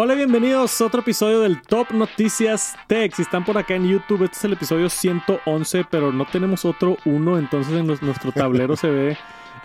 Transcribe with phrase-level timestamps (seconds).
[0.00, 3.12] Hola, bienvenidos a otro episodio del Top Noticias Tech.
[3.12, 6.98] Si están por acá en YouTube, este es el episodio 111, pero no tenemos otro
[7.04, 9.18] uno, entonces en nuestro tablero se ve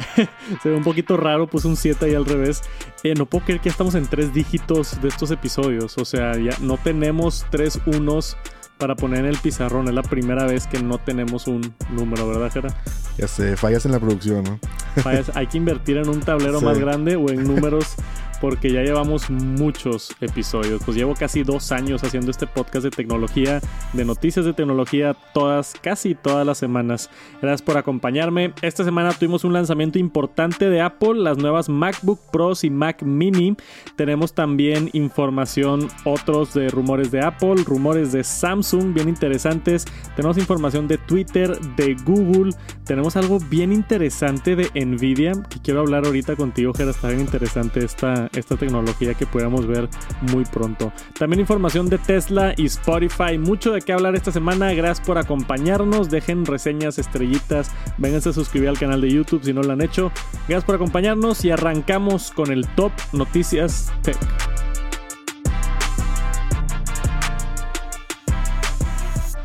[0.63, 2.63] se ve un poquito raro, puse un 7 ahí al revés.
[3.03, 5.99] Eh, no puedo creer que estamos en tres dígitos de estos episodios.
[5.99, 8.35] O sea, ya no tenemos tres unos
[8.79, 9.87] para poner en el pizarrón.
[9.87, 12.75] Es la primera vez que no tenemos un número, ¿verdad, Jera?
[13.19, 14.59] Ya sé, fallas en la producción, ¿no?
[15.03, 17.97] Fallas, hay que invertir en un tablero más grande o en números
[18.43, 20.81] porque ya llevamos muchos episodios.
[20.83, 23.61] Pues llevo casi dos años haciendo este podcast de tecnología,
[23.93, 27.09] de noticias de tecnología, todas, casi todas las semanas.
[27.41, 28.51] Gracias por acompañarme.
[28.61, 33.55] Esta semana tuvimos un lanzamiento importante de Apple, las nuevas MacBook Pros y Mac Mini.
[33.95, 39.85] Tenemos también información, otros de rumores de Apple, rumores de Samsung, bien interesantes.
[40.17, 42.53] Tenemos información de Twitter, de Google.
[42.83, 46.91] Tenemos algo bien interesante de Nvidia que quiero hablar ahorita contigo, Gera.
[46.91, 49.89] Está bien interesante esta, esta tecnología que podamos ver
[50.21, 50.91] muy pronto.
[51.17, 54.73] También información de Tesla y Spotify, mucho de qué hablar esta semana.
[54.73, 59.63] Gracias por acompañarnos, dejen reseñas, estrellitas, vénganse a suscribir al canal de YouTube si no
[59.63, 60.11] lo han hecho.
[60.47, 64.17] Gracias por acompañarnos y arrancamos con el Top Noticias Tech.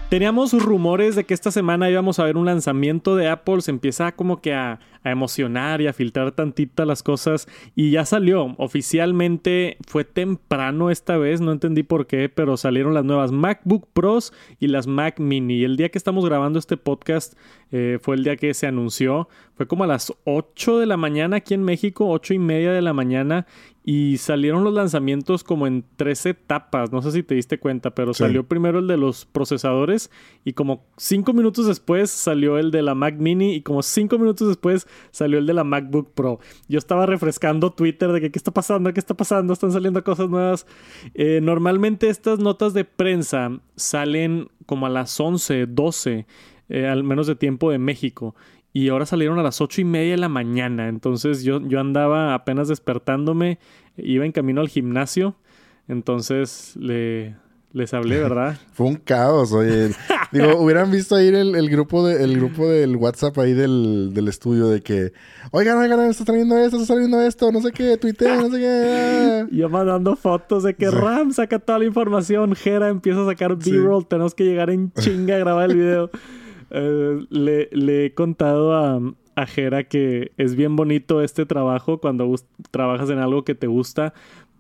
[0.09, 3.61] Teníamos rumores de que esta semana íbamos a ver un lanzamiento de Apple.
[3.61, 7.49] Se empieza como que a, a emocionar y a filtrar tantita las cosas.
[7.75, 8.55] Y ya salió.
[8.59, 14.33] Oficialmente fue temprano esta vez, no entendí por qué, pero salieron las nuevas MacBook Pros
[14.59, 15.59] y las Mac Mini.
[15.59, 17.35] Y el día que estamos grabando este podcast
[17.71, 19.29] eh, fue el día que se anunció.
[19.55, 22.83] Fue como a las 8 de la mañana aquí en México, 8 y media de
[22.83, 23.47] la mañana.
[23.85, 26.93] Y salieron los lanzamientos como en tres etapas.
[26.93, 30.11] No sé si te diste cuenta, pero salió primero el de los procesadores.
[30.45, 33.55] Y como cinco minutos después salió el de la Mac Mini.
[33.55, 36.41] Y como cinco minutos después salió el de la MacBook Pro.
[36.69, 40.29] Yo estaba refrescando Twitter de que qué está pasando, qué está pasando, están saliendo cosas
[40.29, 40.67] nuevas.
[41.15, 46.27] Eh, normalmente estas notas de prensa salen como a las 11, 12,
[46.69, 48.35] eh, al menos de tiempo de México.
[48.73, 50.89] Y ahora salieron a las ocho y media de la mañana.
[50.89, 53.59] Entonces yo, yo andaba apenas despertándome,
[53.97, 55.37] iba en camino al gimnasio.
[55.89, 57.35] Entonces le,
[57.73, 58.59] les hablé, ¿verdad?
[58.73, 59.91] Fue un caos, oye.
[60.33, 64.83] Digo, hubieran visto ahí el, grupo de, el grupo del WhatsApp ahí del, estudio de
[64.83, 65.13] que,
[65.53, 69.47] oigan, oigan, está saliendo esto, está saliendo esto, no sé qué, Twitter, no sé qué.
[69.57, 74.07] Yo mandando fotos de que Ram saca toda la información, Jera empieza a sacar B-roll,
[74.07, 76.11] tenemos que llegar en chinga a grabar el video.
[76.71, 79.01] Eh, le, le, he contado a,
[79.39, 82.35] a Jera que es bien bonito este trabajo cuando
[82.71, 84.13] trabajas en algo que te gusta,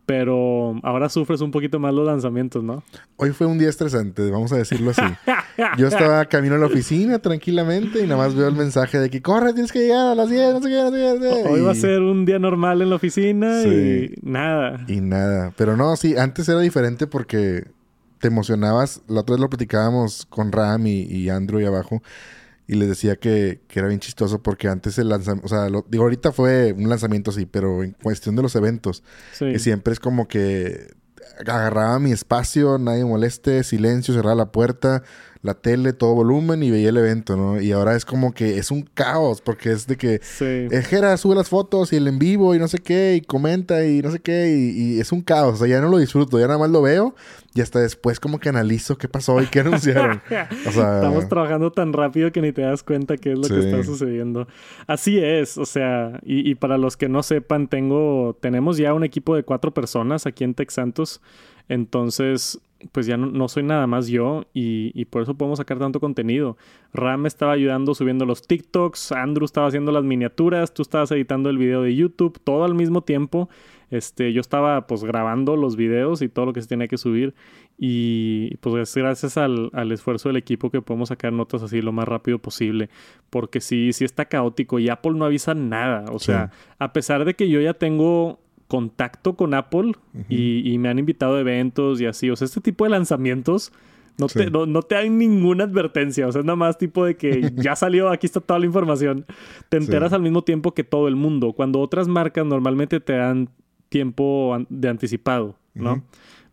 [0.08, 2.82] pero ahora sufres un poquito más los lanzamientos, ¿no?
[3.18, 5.02] Hoy fue un día estresante, vamos a decirlo así.
[5.76, 9.20] Yo estaba camino a la oficina tranquilamente y nada más veo el mensaje de que
[9.20, 11.48] corre, tienes que llegar a las 10, no sé qué, no sé qué.
[11.50, 14.82] Hoy va a ser un día normal en la oficina y nada.
[14.88, 15.52] Y nada.
[15.58, 17.66] Pero no, sí, antes era diferente porque
[18.18, 19.02] te emocionabas.
[19.08, 22.00] La otra vez lo platicábamos con Ram y, y Andrew y abajo
[22.68, 26.04] y les decía que, que, era bien chistoso porque antes el lanzamiento, o sea, digo,
[26.04, 29.02] ahorita fue un lanzamiento así, pero en cuestión de los eventos,
[29.38, 30.94] que siempre es como que
[31.46, 35.02] agarraba mi espacio, nadie moleste, silencio, cerraba la puerta,
[35.42, 37.60] la tele, todo volumen y veía el evento, ¿no?
[37.60, 40.68] Y ahora es como que es un caos porque es de que sí.
[40.88, 44.02] Jera sube las fotos y el en vivo y no sé qué y comenta y
[44.02, 46.58] no sé qué y, es un caos, o sea, ya no lo disfruto, ya nada
[46.58, 47.14] más lo veo
[47.54, 50.20] y hasta después como que analizo qué pasó y qué anunciaron.
[50.66, 53.58] o sea, estamos trabajando tan rápido que ni te das cuenta qué es lo que
[53.58, 54.48] está sucediendo.
[54.86, 59.04] Así es, o sea, y, y, para los que no sepan, tengo tenemos ya un
[59.04, 61.20] equipo de cuatro personas aquí en Tech Santos.
[61.68, 62.60] Entonces,
[62.92, 66.56] pues ya no, soy nada más yo y, por eso podemos sacar tanto contenido.
[66.92, 71.58] Ram estaba ayudando subiendo los TikToks, Andrew estaba haciendo las miniaturas, tú estabas editando el
[71.58, 73.48] video de YouTube, todo al mismo tiempo.
[73.90, 77.34] Este, yo estaba pues grabando los videos y todo lo que se tenía que subir
[77.78, 82.38] y pues gracias al, esfuerzo del equipo que podemos sacar notas así lo más rápido
[82.38, 82.90] posible
[83.30, 87.32] porque sí, sí está caótico y Apple no avisa nada, o sea, a pesar de
[87.32, 89.92] que yo ya tengo contacto con Apple
[90.28, 92.30] y, me han invitado a eventos y así.
[92.30, 93.72] O sea, este tipo de lanzamientos
[94.18, 96.28] no, te, no, te dan ninguna advertencia.
[96.28, 99.24] O sea, es nada más tipo de que ya salió, aquí está toda la información.
[99.70, 101.54] Te enteras al mismo tiempo que todo el mundo.
[101.54, 103.48] Cuando otras marcas normalmente te dan
[103.88, 106.04] tiempo de anticipado, ¿no?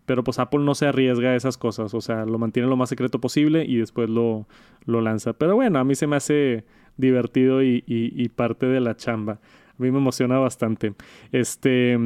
[0.06, 1.94] Pero pues Apple no se arriesga a esas cosas.
[1.94, 4.48] O sea, lo mantiene lo más secreto posible y después lo,
[4.86, 5.34] lo lanza.
[5.34, 6.64] Pero bueno, a mí se me hace
[6.96, 9.40] divertido y, y parte de la chamba.
[9.78, 10.94] A mí me emociona bastante.
[11.32, 11.98] Este.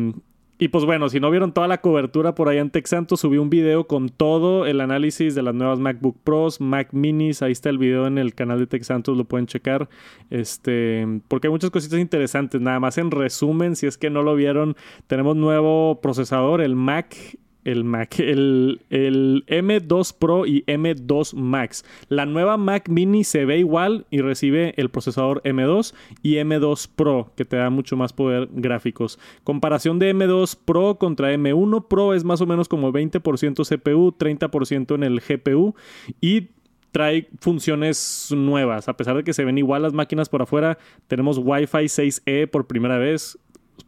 [0.62, 3.50] Y pues bueno, si no vieron toda la cobertura por ahí en Texanto, subí un
[3.50, 7.42] video con todo el análisis de las nuevas MacBook Pros, Mac Minis.
[7.42, 9.88] Ahí está el video en el canal de Texantos, lo pueden checar.
[10.30, 12.60] Este, porque hay muchas cositas interesantes.
[12.60, 14.76] Nada más en resumen, si es que no lo vieron,
[15.08, 17.16] tenemos nuevo procesador, el Mac
[17.66, 21.86] el Mac, el, el, M2 Pro y M2 Max.
[22.08, 27.32] La nueva Mac Mini se ve igual y recibe el procesador M2 y M2 Pro,
[27.36, 29.20] que te da mucho más poder gráficos.
[29.44, 33.20] Comparación de M2 Pro contra M1 Pro es más o menos como 20%
[33.66, 35.76] CPU, 30% en el GPU
[36.22, 36.50] y
[36.92, 38.90] trae funciones nuevas.
[38.90, 40.78] A pesar de que se ven igual las máquinas por afuera,
[41.08, 43.38] tenemos Wi-Fi 6E por primera vez.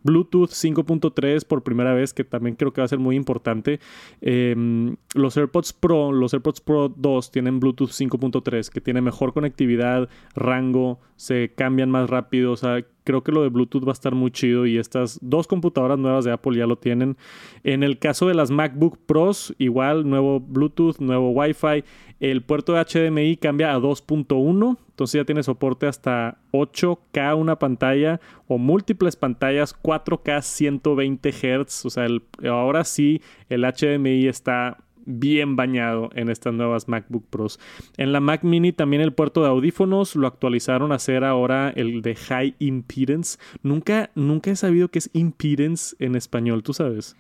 [0.04, 3.80] Bluetooth 5.3 por primera vez, que también creo que va a ser muy importante.
[4.22, 10.10] Em, los AirPods Pro, los AirPods Pro 2 tienen Bluetooth 5.3, que tiene mejor conectividad,
[10.36, 12.52] rango, se cambian más rápido.
[12.52, 15.48] O sea, creo que lo de Bluetooth va a estar muy chido y estas dos
[15.48, 17.18] computadoras nuevas de Apple ya lo tienen.
[17.64, 21.84] En el caso de las MacBook Pros, igual, nuevo Bluetooth, nuevo Wi-Fi.
[22.20, 28.22] El puerto de HDMI cambia a 2.1, entonces ya tiene soporte hasta 8K una pantalla
[28.48, 31.86] o múltiples pantallas 4K 120 Hz.
[31.88, 32.08] O sea,
[32.48, 33.20] ahora sí
[33.50, 37.60] el HDMI está bien bañado en estas nuevas MacBook Pros.
[37.98, 42.04] En la Mac Mini también el puerto de audífonos lo actualizaron a ser ahora el
[42.04, 43.40] de High Impedance.
[43.64, 47.16] Nunca, nunca he sabido qué es impedance en español, ¿tú sabes?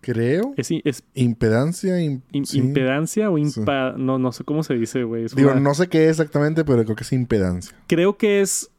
[0.00, 0.54] Creo.
[0.56, 2.00] Es, es impedancia.
[2.00, 3.92] Impedancia o impa...
[3.96, 5.26] No, no sé cómo se dice, güey.
[5.34, 7.76] Digo, no sé qué es exactamente, pero creo que es impedancia.
[7.86, 8.70] Creo que es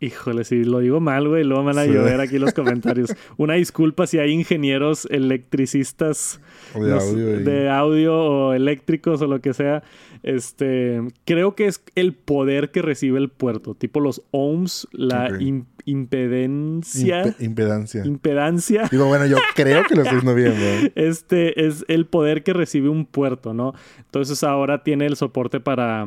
[0.00, 3.14] Híjole, si lo digo mal, güey, luego me van a llover aquí los comentarios.
[3.36, 6.40] Una disculpa si hay ingenieros electricistas
[6.74, 9.82] de, audio, o eléctricos o lo que sea.
[10.22, 15.36] Este, creo que es el poder que recibe el puerto, tipo los ohms, la
[15.84, 17.34] impedencia.
[17.40, 18.04] impedancia.
[18.04, 18.88] Impedancia.
[18.90, 20.92] Digo, bueno, yo creo que lo estoy viendo.
[20.94, 23.74] Este es el poder que recibe un puerto, ¿no?
[23.98, 26.06] Entonces ahora tiene el soporte para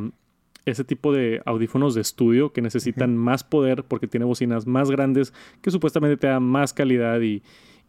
[0.65, 5.33] ese tipo de audífonos de estudio que necesitan más poder porque tiene bocinas más grandes
[5.61, 7.41] que supuestamente te dan más calidad y,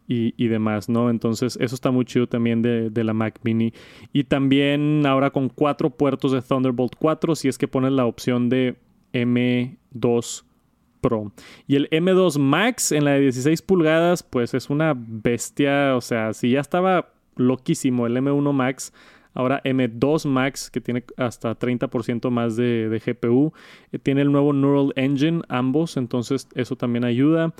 [0.07, 1.09] y, demás, ¿no?
[1.09, 3.73] Entonces eso está muy chido también de, de, la Mac Mini.
[4.11, 8.49] Y también ahora con cuatro puertos de Thunderbolt 4 si es que pones la opción
[8.49, 8.75] de
[9.13, 10.43] M2
[10.99, 11.31] Pro.
[11.67, 16.33] Y el M2 Max en la de 16 pulgadas pues es una bestia, o sea,
[16.33, 18.93] si ya estaba loquísimo el M1 Max
[19.33, 23.53] Ahora M2 Max, que tiene hasta 30% más de, GPU.
[23.91, 27.53] Eh, tiene el nuevo Neural Engine, ambos, entonces eso también ayuda.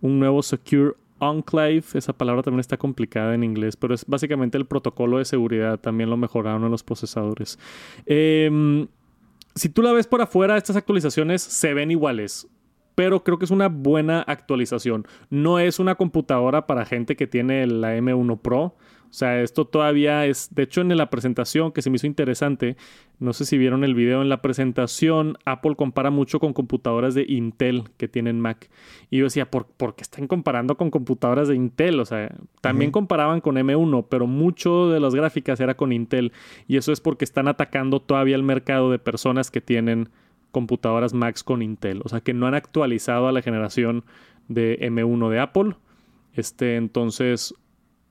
[0.00, 4.66] Un nuevo Secure Enclave, esa palabra también está complicada en inglés, pero es básicamente el
[4.66, 7.58] protocolo de seguridad, también lo mejoraron en los procesadores.
[8.06, 8.88] Em,
[9.54, 12.48] si tú la ves por afuera, estas actualizaciones se ven iguales
[13.00, 15.06] pero creo que es una buena actualización.
[15.30, 18.76] No es una computadora para gente que tiene la M1 Pro.
[19.10, 22.76] O sea, esto todavía es, de hecho en la presentación que se me hizo interesante,
[23.18, 27.24] no sé si vieron el video, en la presentación Apple compara mucho con computadoras de
[27.28, 28.70] Intel que tienen Mac.
[29.10, 29.66] Y yo decía, ¿por,
[29.96, 31.98] qué están comparando con computadoras de Intel?
[31.98, 36.32] O sea, también comparaban con M1, pero mucho de las gráficas era con Intel.
[36.68, 40.08] Y eso es porque están atacando todavía el mercado de personas que tienen
[40.52, 42.02] computadoras Macs con Intel.
[42.04, 44.04] O sea, que no han actualizado a la generación
[44.46, 45.74] de M1 de Apple.
[46.34, 47.54] Este, entonces,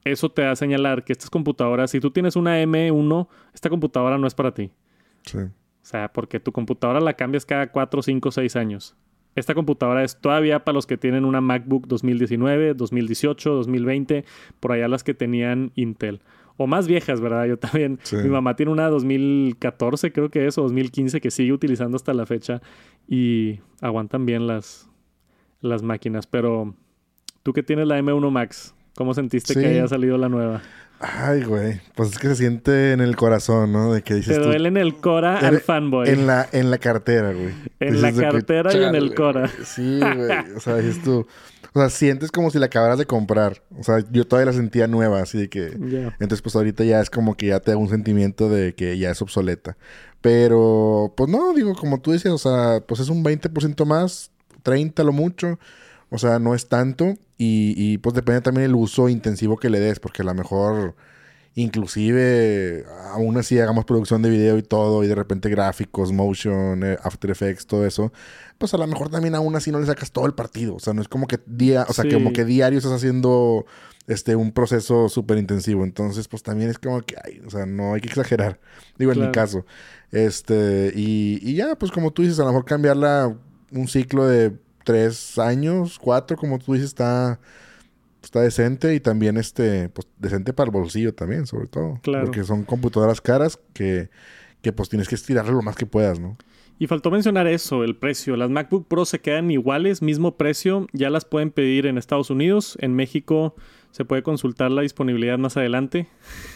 [0.04, 4.18] eso te da a señalar que estas computadoras, si tú tienes una M1, esta computadora
[4.18, 4.72] no es para ti.
[5.24, 5.38] Sí.
[5.38, 5.52] O
[5.82, 8.96] sea, porque tu computadora la cambias cada 4, 5, 6 años.
[9.36, 14.26] Esta computadora es todavía para los que tienen una MacBook 2019, 2018, 2020,
[14.60, 16.22] por allá las que tenían Intel.
[16.58, 17.46] O más viejas, ¿verdad?
[17.46, 18.00] Yo también.
[18.12, 22.26] Mi mamá tiene una 2014, creo que es, o 2015, que sigue utilizando hasta la
[22.26, 22.62] fecha
[23.08, 24.90] y aguantan bien las,
[25.62, 26.28] las máquinas.
[26.28, 26.76] Pero
[27.44, 30.62] tú que tienes la M1 Max, ¿Cómo sentiste que haya salido la nueva?
[31.00, 31.80] Ay, güey.
[31.96, 33.94] Pues es que se siente en el corazón, ¿no?
[33.94, 36.10] De que dices Te duele en el Cora al fanboy.
[36.10, 37.54] En la, en la cartera, güey.
[37.80, 39.50] En la cartera y en el Cora.
[39.64, 40.56] Sí, güey.
[40.56, 41.26] O sea, dices tú...
[41.74, 43.62] O sea, sientes como si la acabaras de comprar.
[43.78, 45.68] O sea, yo todavía la sentía nueva, así de que...
[45.68, 49.12] Entonces, pues ahorita ya es como que ya te da un sentimiento de que ya
[49.12, 49.78] es obsoleta.
[50.20, 54.32] Pero, pues no, digo, como tú dices, o sea, pues es un 20% más,
[54.64, 55.60] 30 lo mucho.
[56.10, 57.16] O sea, no es tanto.
[57.42, 60.96] Y, y pues depende también el uso intensivo que le des, porque a lo mejor
[61.56, 66.98] inclusive aún así hagamos producción de video y todo y de repente gráficos, motion, eh,
[67.02, 68.12] After Effects, todo eso,
[68.58, 70.94] pues a lo mejor también aún así no le sacas todo el partido, o sea,
[70.94, 73.66] no es como que día, o sea, como que diario estás haciendo
[74.08, 77.94] este un proceso súper intensivo, entonces pues también es como que, ay, o sea, no
[77.94, 78.60] hay que exagerar,
[78.98, 79.66] digo en mi caso,
[80.12, 83.36] este, y, y ya, pues como tú dices, a lo mejor cambiarla
[83.72, 87.40] un ciclo de tres años, cuatro, como tú dices, está,
[88.24, 92.00] está decente y también este, pues, decente para el bolsillo también, sobre todo.
[92.02, 92.26] Claro.
[92.26, 94.10] Porque son computadoras caras que,
[94.62, 96.38] que pues tienes que estirarle lo más que puedas, ¿no?
[96.82, 98.38] Y faltó mencionar eso, el precio.
[98.38, 100.88] Las MacBook Pro se quedan iguales, mismo precio.
[100.94, 102.78] Ya las pueden pedir en Estados Unidos.
[102.80, 103.56] En México
[103.92, 106.08] Se puede consultar la disponibilidad más adelante.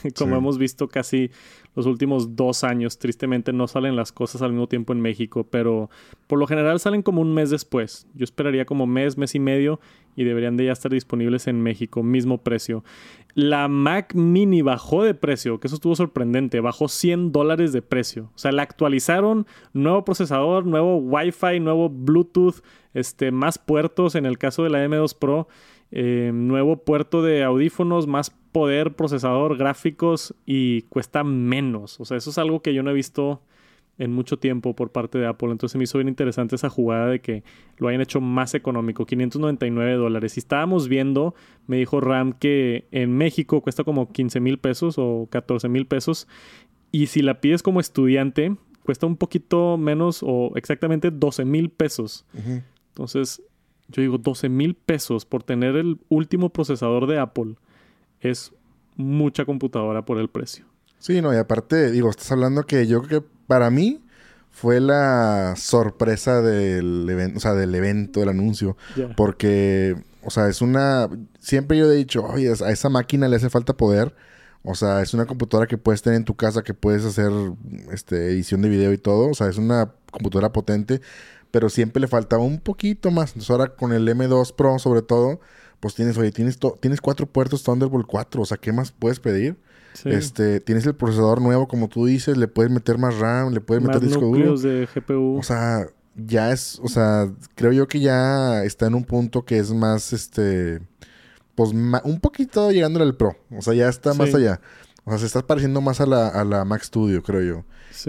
[0.17, 1.29] Como hemos visto casi
[1.75, 5.89] los últimos dos años, tristemente no salen las cosas al mismo tiempo en México, pero
[6.27, 8.07] por lo general salen como un mes después.
[8.13, 9.79] Yo esperaría como mes, mes y medio
[10.15, 12.83] y deberían de ya estar disponibles en México, mismo precio.
[13.33, 18.29] La Mac Mini bajó de precio, que eso estuvo sorprendente, bajó 100 dólares de precio.
[18.35, 22.63] O sea, la actualizaron, nuevo procesador, nuevo Wi-Fi, nuevo Bluetooth,
[22.93, 25.47] este, más puertos en el caso de la M2 Pro,
[25.95, 31.99] eh, nuevo puerto de audífonos, más poder, procesador, gráficos y cuesta menos.
[31.99, 33.43] O sea, eso es algo que yo no he visto
[33.99, 35.51] en mucho tiempo por parte de Apple.
[35.51, 37.43] Entonces me hizo bien interesante esa jugada de que
[37.77, 40.35] lo hayan hecho más económico, 599 dólares.
[40.35, 41.35] Y estábamos viendo,
[41.67, 46.27] me dijo Ram, que en México cuesta como 15 mil pesos o 14 mil pesos.
[46.91, 52.25] Y si la pides como estudiante, cuesta un poquito menos o exactamente 12 mil pesos.
[52.89, 53.43] Entonces,
[53.87, 57.55] yo digo 12 mil pesos por tener el último procesador de Apple.
[58.19, 58.53] Es
[58.95, 60.65] mucha computadora por el precio.
[60.99, 64.01] Sí, no, y aparte, digo, estás hablando que yo creo que para mí
[64.53, 68.77] fue la sorpresa del evento, o sea, del evento, del anuncio.
[69.17, 71.09] Porque, o sea, es una.
[71.39, 74.15] Siempre yo he dicho, oye, a esa máquina le hace falta poder.
[74.63, 77.31] O sea, es una computadora que puedes tener en tu casa, que puedes hacer
[77.91, 79.29] este, edición de video y todo.
[79.29, 81.01] O sea, es una computadora potente,
[81.53, 83.29] pero siempre le faltaba un poquito más.
[83.29, 85.39] Entonces ahora con el M2 Pro, sobre todo,
[85.79, 88.41] pues tienes, oye, tienes, tienes cuatro puertos Thunderbolt 4.
[88.41, 89.55] O sea, ¿qué más puedes pedir?
[90.03, 93.83] Este, tienes el procesador nuevo, como tú dices, le puedes meter más RAM, le puedes
[93.83, 94.57] meter disco duro.
[94.57, 95.37] de GPU.
[95.37, 99.59] O sea, ya es, o sea, creo yo que ya está en un punto que
[99.59, 100.81] es más, este,
[101.53, 103.37] pues un poquito llegándole al Pro.
[103.55, 104.59] O sea, ya está más allá.
[105.05, 107.65] O sea, se está pareciendo más a la, a la Mac Studio, creo yo.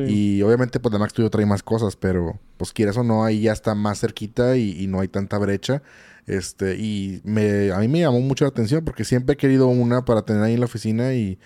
[0.06, 3.42] Y obviamente, pues la Mac Studio trae más cosas, pero pues quieras o no, ahí
[3.42, 5.82] ya está más cerquita y, y no hay tanta brecha.
[6.26, 10.04] Este, y me, a mí me llamó mucho la atención porque siempre he querido una
[10.04, 11.38] para tener ahí en la oficina y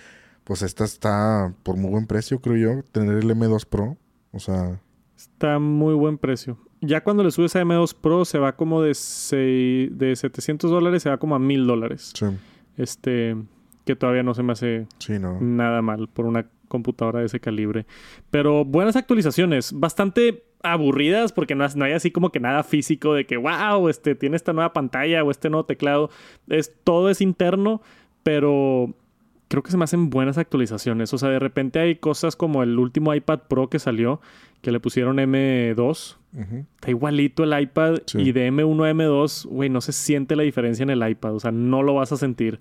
[0.45, 3.97] pues esta está por muy buen precio, creo yo, tener el M2 Pro.
[4.33, 4.81] O sea...
[5.17, 6.59] Está muy buen precio.
[6.81, 8.90] Ya cuando le subes a M2 Pro se va como de,
[9.93, 12.12] de 700 dólares, se va como a 1000 dólares.
[12.14, 12.26] Sí.
[12.76, 13.37] Este,
[13.88, 14.87] que todavía no se me hace
[15.40, 17.87] nada mal por una computadora de ese calibre.
[18.30, 23.25] Pero buenas actualizaciones, bastante aburridas porque no, no, hay así como que nada físico de
[23.25, 26.11] que, wow, este, tiene esta nueva pantalla o este nuevo teclado.
[26.49, 27.80] Es, todo es interno,
[28.23, 28.95] pero
[29.49, 31.14] creo que se me hacen buenas actualizaciones.
[31.14, 34.21] O sea, de repente hay cosas como el último iPad Pro que salió,
[34.61, 36.16] que le pusieron M2.
[36.75, 40.83] Está igualito el iPad y de M1 a M2, güey, no se siente la diferencia
[40.83, 41.37] en el iPad.
[41.37, 42.61] O sea, no lo vas a sentir.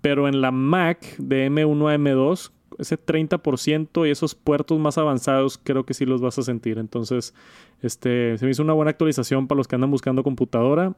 [0.00, 5.58] Pero en la Mac de M1 a M2, ese 30% y esos puertos más avanzados
[5.62, 6.78] creo que sí los vas a sentir.
[6.78, 7.34] Entonces,
[7.82, 10.94] este, se me hizo una buena actualización para los que andan buscando computadora.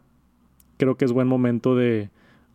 [0.77, 2.11] Creo que es buen momento de,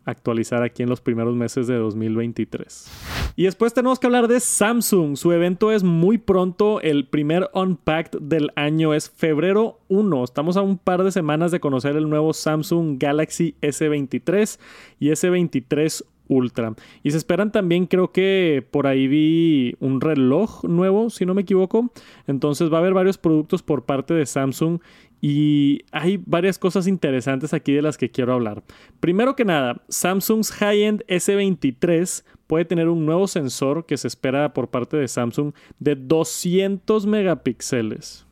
[0.08, 2.90] actualizar aquí en los primeros meses de 2023.
[3.36, 5.16] Y después tenemos que hablar de Samsung.
[5.16, 6.80] Su evento es muy pronto.
[6.80, 10.24] El primer Unpacked del año es febrero 1.
[10.24, 14.58] Estamos a un par de semanas de conocer el nuevo Samsung Galaxy S23
[14.98, 16.74] y S23 Ultra.
[17.02, 21.42] Y se esperan también, creo que por ahí vi un reloj nuevo, si no me
[21.42, 21.90] equivoco.
[22.26, 24.80] Entonces va a haber varios productos por parte de Samsung
[25.20, 28.62] y hay varias cosas interesantes aquí de las que quiero hablar.
[29.00, 34.68] Primero que nada, Samsung's High-End S23 puede tener un nuevo sensor que se espera por
[34.68, 38.26] parte de Samsung de 200 megapíxeles.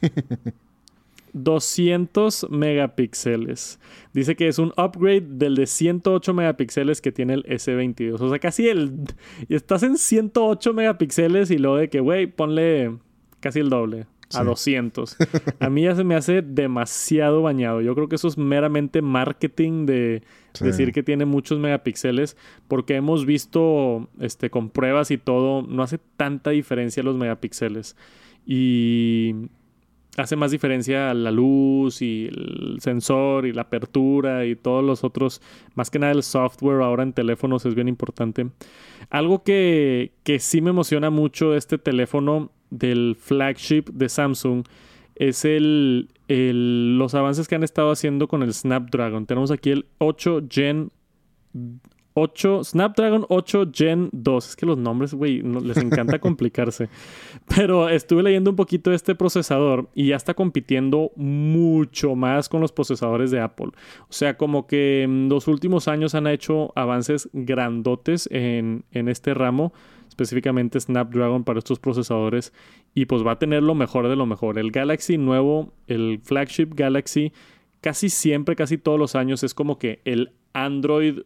[1.32, 3.78] 200 megapíxeles.
[4.12, 8.20] Dice que es un upgrade del de 108 megapíxeles que tiene el S22.
[8.20, 8.92] O sea, casi el...
[9.48, 12.96] Estás en 108 megapíxeles y luego de que, güey, ponle
[13.40, 15.16] casi el doble a 200.
[15.60, 17.80] A mí ya se me hace demasiado bañado.
[17.80, 20.22] Yo creo que eso es meramente marketing de
[20.60, 25.98] decir que tiene muchos megapíxeles, porque hemos visto este, con pruebas y todo, no hace
[26.16, 27.96] tanta diferencia los megapíxeles.
[28.44, 29.34] Y
[30.18, 35.40] hace más diferencia la luz y el sensor y la apertura y todos los otros,
[35.74, 38.48] más que nada el software ahora en teléfonos es bien importante.
[39.10, 44.64] Algo que, que sí me emociona mucho este teléfono del flagship de Samsung
[45.18, 49.26] es el, los avances que han estado haciendo con el Snapdragon.
[49.26, 50.90] Tenemos aquí el 8 Gen
[52.18, 54.48] 8, Snapdragon 8 Gen 2.
[54.48, 56.88] Es que los nombres, güey, les encanta complicarse.
[57.54, 62.60] Pero estuve leyendo un poquito de este procesador y ya está compitiendo mucho más con
[62.60, 63.68] los procesadores de Apple.
[64.02, 69.34] O sea, como que en los últimos años han hecho avances grandotes en, en este
[69.34, 69.72] ramo
[70.08, 72.52] específicamente Snapdragon para estos procesadores
[72.92, 74.58] y pues va a tener lo mejor de lo mejor.
[74.58, 77.32] El Galaxy nuevo, el flagship Galaxy,
[77.80, 81.20] casi siempre, casi todos los años es como que el Android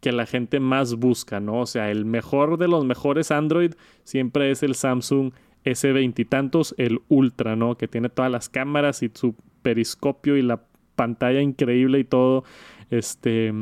[0.00, 1.60] que la gente más busca, ¿no?
[1.60, 3.72] O sea, el mejor de los mejores Android
[4.04, 5.32] siempre es el Samsung
[5.64, 7.76] S20 y tantos, el Ultra, ¿no?
[7.76, 10.62] Que tiene todas las cámaras y su periscopio y la
[10.94, 12.44] pantalla increíble y todo.
[12.90, 13.52] Este,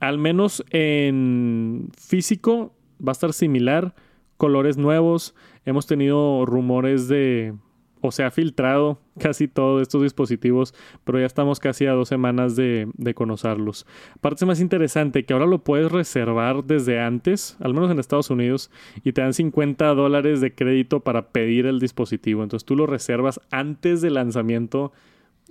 [0.00, 2.74] al menos en físico
[3.06, 3.94] va a estar similar,
[4.36, 5.34] colores nuevos.
[5.64, 7.54] Hemos tenido rumores de
[8.02, 12.56] o se ha filtrado casi todos estos dispositivos, pero ya estamos casi a dos semanas
[12.56, 13.86] de, conocerlos.
[14.20, 18.70] Parte más interesante que ahora lo puedes reservar desde antes, al menos en Estados Unidos,
[19.04, 22.42] y te dan 50 dólares de crédito para pedir el dispositivo.
[22.42, 24.92] Entonces tú lo reservas antes del lanzamiento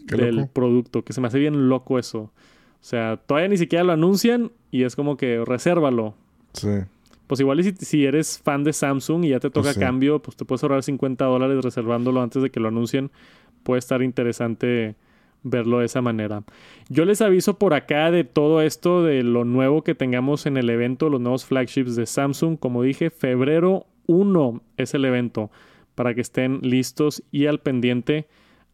[0.05, 2.19] del producto, que se me hace bien loco eso.
[2.19, 6.15] O sea, todavía ni siquiera lo anuncian y es como que resérvalo.
[6.53, 6.67] Sí
[7.31, 10.35] pues igual si, si eres fan de Samsung y ya te toca pues cambio, pues
[10.35, 13.09] te puedes ahorrar 50 dólares reservándolo antes de que lo anuncien.
[13.63, 14.95] Puede estar interesante
[15.41, 16.43] verlo de esa manera.
[16.89, 20.69] Yo les aviso por acá de todo esto, de lo nuevo que tengamos en el
[20.69, 22.59] evento, los nuevos flagships de Samsung.
[22.59, 25.51] Como dije, febrero 1 es el evento
[25.95, 28.27] para que estén listos y al pendiente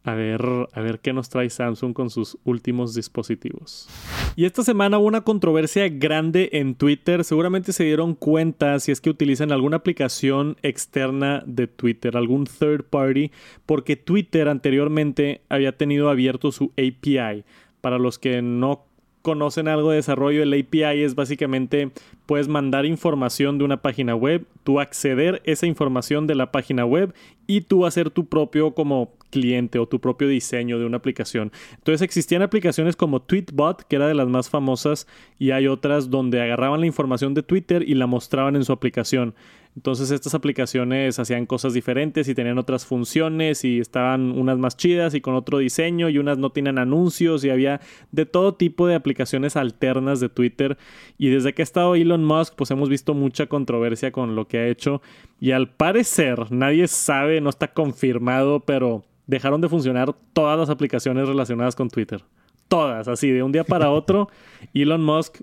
[0.08, 3.90] a ver, a ver qué nos trae Samsung con sus últimos dispositivos.
[4.38, 7.26] Y esta semana hubo una controversia grande en Twitter.
[7.26, 12.86] Seguramente se dieron cuenta si es que utilizan alguna aplicación externa de Twitter, algún third
[12.86, 13.32] party,
[13.66, 17.44] porque Twitter anteriormente había tenido abierto su API.
[17.82, 18.87] Para los que no
[19.28, 21.92] conocen algo de desarrollo, el API es básicamente
[22.26, 27.14] puedes mandar información de una página web, tú acceder esa información de la página web
[27.46, 31.52] y tú hacer tu propio como cliente o tu propio diseño de una aplicación.
[31.76, 35.08] Entonces existían aplicaciones como Tweetbot, que era de las más famosas,
[35.38, 39.36] y hay otras donde agarraban la información de Twitter y la mostraban en su aplicación.
[39.78, 45.14] Entonces estas aplicaciones hacían cosas diferentes y tenían otras funciones y estaban unas más chidas
[45.14, 47.80] y con otro diseño y unas no tienen anuncios y había
[48.12, 50.80] de todo tipo de aplicaciones alternas de Twitter.
[51.20, 54.58] Y desde que ha estado Elon Musk pues hemos visto mucha controversia con lo que
[54.58, 55.04] ha hecho
[55.40, 61.28] y al parecer nadie sabe, no está confirmado, pero dejaron de funcionar todas las aplicaciones
[61.28, 62.24] relacionadas con Twitter.
[62.68, 64.28] Todas, así, de un día para otro,
[64.74, 65.42] Elon Musk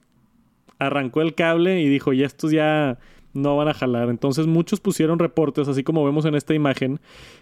[0.81, 2.99] arrancó el cable y dijo, y estos ya
[3.35, 4.09] no van a jalar.
[4.09, 7.01] Entonces muchos pusieron reportes, así como vemos en esta imagen,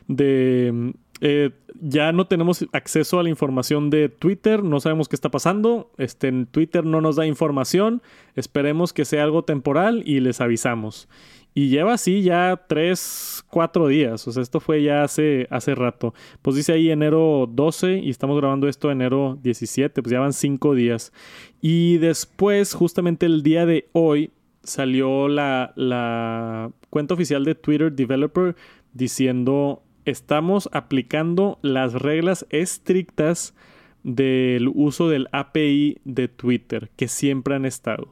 [0.09, 1.51] de eh,
[1.81, 6.27] ya no tenemos acceso a la información de Twitter, no sabemos qué está pasando, este,
[6.27, 8.03] en Twitter no nos da información,
[8.35, 11.09] esperemos que sea algo temporal y les avisamos.
[11.55, 14.27] Y lleva así ya tres, cuatro días.
[14.27, 16.15] O sea, esto fue ya hace, hace rato.
[16.41, 20.03] Pues dice ahí enero 12 y estamos grabando esto enero 17.
[20.03, 21.13] Pues ya van cinco días.
[21.61, 24.31] Y después, justamente el día de hoy,
[24.63, 28.57] salió la, la cuenta oficial de Twitter Developer
[28.93, 33.55] diciendo estamos aplicando las reglas estrictas
[34.03, 38.09] del uso del API de Twitter que siempre han estado.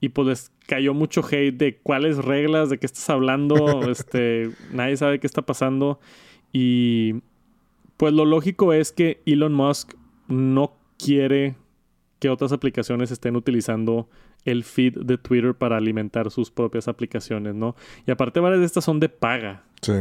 [0.00, 5.18] Y pues cayó mucho hate de cuáles reglas, de qué estás hablando, este, nadie sabe
[5.18, 5.98] qué está pasando.
[6.52, 7.22] Y
[7.96, 9.94] pues lo lógico es que Elon Musk
[10.28, 11.56] no quiere
[12.18, 14.08] que otras aplicaciones estén utilizando
[14.44, 17.76] el feed de Twitter para alimentar sus propias aplicaciones, ¿no?
[18.06, 19.64] Y aparte varias de estas son de paga.
[19.80, 19.92] Sí.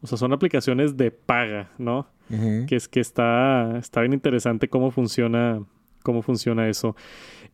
[0.00, 2.08] O sea, son aplicaciones de paga, ¿no?
[2.66, 5.62] Que es que está, está bien interesante cómo funciona,
[6.02, 6.94] cómo funciona eso.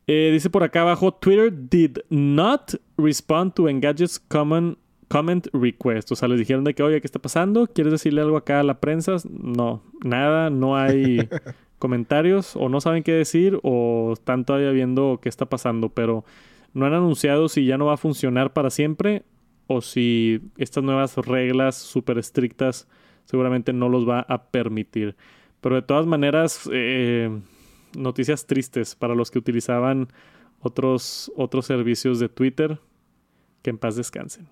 [0.09, 4.77] Eh, dice por acá abajo, Twitter did not respond to Engadget's common
[5.09, 6.11] comment request.
[6.11, 7.69] O sea, les dijeron de que, oye, ¿qué está pasando?
[7.69, 9.17] ¿Quieres decirle algo acá a la prensa?
[9.31, 11.29] No, nada, no hay
[11.85, 16.25] comentarios o no saben qué decir o están todavía viendo qué está pasando, pero
[16.73, 19.23] no han anunciado si ya no va a funcionar para siempre
[19.67, 22.89] o si estas nuevas reglas súper estrictas
[23.27, 25.15] seguramente no los va a permitir.
[25.61, 27.29] Pero de todas maneras, eh,
[27.99, 30.09] noticias tristes para los que utilizaban
[30.61, 32.79] otros, otros servicios de Twitter.
[33.65, 34.47] Que en paz descansen.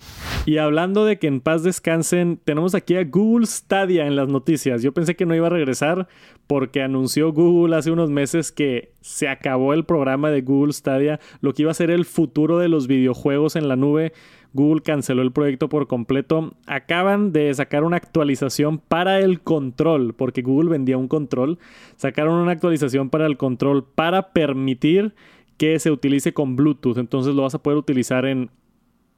[0.46, 4.82] Y hablando de que en paz descansen, tenemos aquí a Google Stadia en las noticias.
[4.82, 6.08] Yo pensé que no iba a regresar
[6.46, 11.52] porque anunció Google hace unos meses que se acabó el programa de Google Stadia, lo
[11.52, 14.14] que iba a ser el futuro de los videojuegos en la nube.
[14.54, 16.54] Google canceló el proyecto por completo.
[16.66, 21.58] Acaban de sacar una actualización para el control, porque Google vendía un control.
[21.96, 25.14] Sacaron una actualización para el control para permitir
[25.58, 26.96] que se utilice con Bluetooth.
[26.96, 28.50] Entonces lo vas a poder utilizar en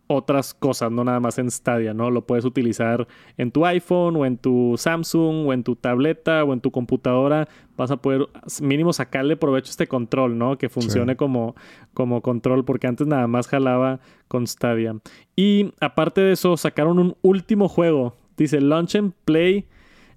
[0.06, 2.10] otras cosas, no nada más en Stadia, ¿no?
[2.10, 6.52] Lo puedes utilizar en tu iPhone o en tu Samsung o en tu tableta o
[6.52, 7.48] en tu computadora.
[7.76, 8.28] Vas a poder
[8.60, 10.58] mínimo sacarle provecho a este control, ¿no?
[10.58, 11.54] Que funcione como,
[11.94, 14.96] como control porque antes nada más jalaba con Stadia.
[15.36, 18.14] Y aparte de eso, sacaron un último juego.
[18.36, 19.66] Dice Launch and Play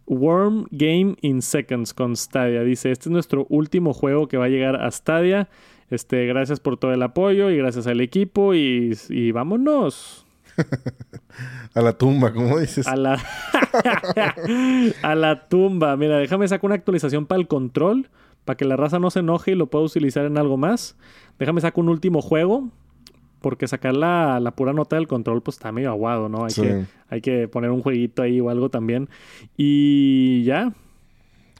[0.07, 2.63] Worm Game in Seconds con Stadia.
[2.63, 5.49] Dice, este es nuestro último juego que va a llegar a Stadia.
[5.89, 10.25] Este, gracias por todo el apoyo y gracias al equipo y, y vámonos.
[11.73, 12.87] a la tumba, ¿cómo dices?
[12.87, 13.21] A la...
[15.01, 15.95] a la tumba.
[15.95, 18.09] Mira, déjame sacar una actualización para el control,
[18.45, 20.97] para que la raza no se enoje y lo pueda utilizar en algo más.
[21.39, 22.69] Déjame sacar un último juego,
[23.41, 26.45] porque sacar la, la, pura nota del control pues está medio aguado, ¿no?
[26.45, 29.09] Hay, que, hay que poner un jueguito ahí o algo también.
[29.55, 30.73] Y ya.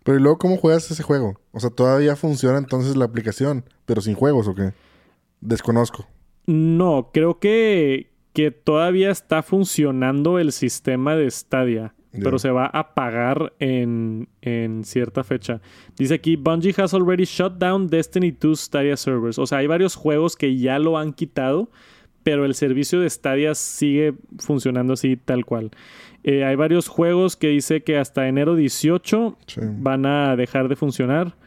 [0.08, 1.38] Pero ¿y luego cómo juegas ese juego?
[1.52, 4.72] O sea, todavía funciona entonces la aplicación, pero sin juegos o qué?
[5.42, 6.08] Desconozco.
[6.46, 11.94] No, creo que, que todavía está funcionando el sistema de Stadia.
[12.14, 15.60] Pero se va a apagar en, en, cierta fecha.
[15.98, 19.38] Dice aquí, Bungie has already shut down Destiny 2 Stadia servers.
[19.38, 21.70] O sea, hay varios juegos que ya lo han quitado,
[22.24, 25.72] pero el servicio de Stadia sigue funcionando así tal cual.
[26.30, 29.38] Eh, hay varios juegos que dice que hasta enero 18
[29.78, 31.38] van a dejar de funcionar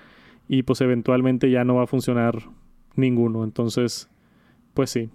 [0.48, 2.48] y pues eventualmente ya no va a funcionar
[2.96, 3.44] ninguno.
[3.44, 4.08] Entonces,
[4.72, 5.10] pues sí.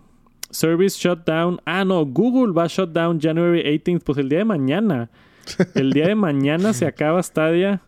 [0.52, 1.60] Service shutdown.
[1.66, 5.10] Ah, no, Google va a shut down January 18th, pues el día de mañana.
[5.74, 7.82] El día de mañana se acaba Stadia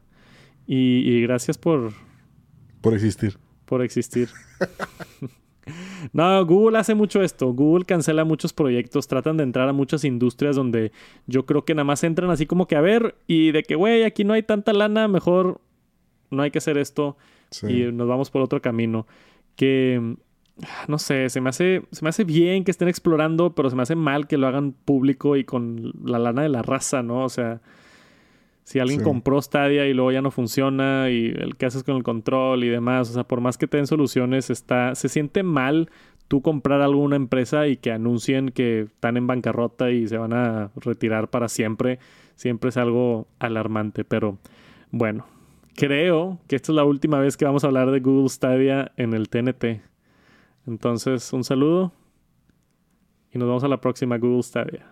[0.65, 1.91] y, y gracias por...
[2.81, 3.37] Por existir.
[3.65, 4.29] Por existir.
[6.13, 7.53] No, Google hace mucho esto.
[7.53, 10.91] Google cancela muchos proyectos, tratan de entrar a muchas industrias donde
[11.25, 14.03] yo creo que nada más entran así como que a ver y de que, güey,
[14.03, 15.61] aquí no hay tanta lana, mejor
[16.29, 17.17] no hay que hacer esto
[17.67, 19.07] y nos vamos por otro camino.
[19.55, 20.15] Que
[20.87, 23.83] no sé, se me hace se me hace bien que estén explorando, pero se me
[23.83, 27.23] hace mal que lo hagan público y con la lana de la raza, ¿no?
[27.23, 27.61] O sea,
[28.67, 32.03] si alguien compró Stadia y luego ya no funciona y el que haces con el
[32.03, 35.89] control y demás, o sea, por más que te den soluciones, está se siente mal
[36.27, 40.71] tú comprar alguna empresa y que anuncien que están en bancarrota y se van a
[40.75, 41.99] retirar para siempre,
[42.35, 44.37] siempre es algo alarmante, pero
[44.91, 45.25] bueno,
[45.73, 49.13] creo que esta es la última vez que vamos a hablar de Google Stadia en
[49.13, 49.81] el TNT.
[50.67, 51.93] Entonces, un saludo
[53.31, 54.87] y nos vemos a la próxima Google Stadia.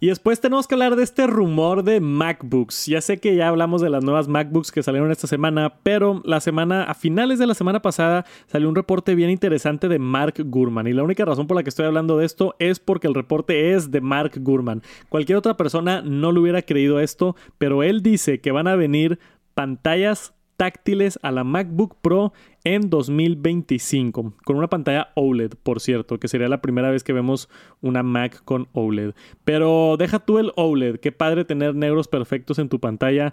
[0.00, 2.86] Y después tenemos que hablar de este rumor de MacBooks.
[2.86, 6.40] Ya sé que ya hablamos de las nuevas MacBooks que salieron esta semana, pero la
[6.40, 10.86] semana, a finales de la semana pasada, salió un reporte bien interesante de Mark Gurman.
[10.86, 13.74] Y la única razón por la que estoy hablando de esto es porque el reporte
[13.74, 14.82] es de Mark Gurman.
[15.08, 19.18] Cualquier otra persona no le hubiera creído esto, pero él dice que van a venir
[19.54, 22.32] pantallas táctiles a la MacBook Pro
[22.64, 27.48] en 2025, con una pantalla OLED, por cierto, que sería la primera vez que vemos
[27.80, 29.14] una Mac con OLED.
[29.44, 33.32] Pero deja tú el OLED, qué padre tener negros perfectos en tu pantalla.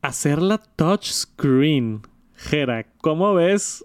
[0.00, 2.00] Hacerla touchscreen.
[2.34, 3.84] Jera, ¿cómo ves?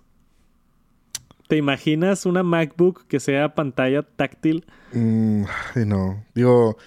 [1.50, 4.66] ¿Te imaginas una MacBook que sea pantalla táctil?
[4.94, 5.44] Mm,
[5.86, 6.78] no, digo,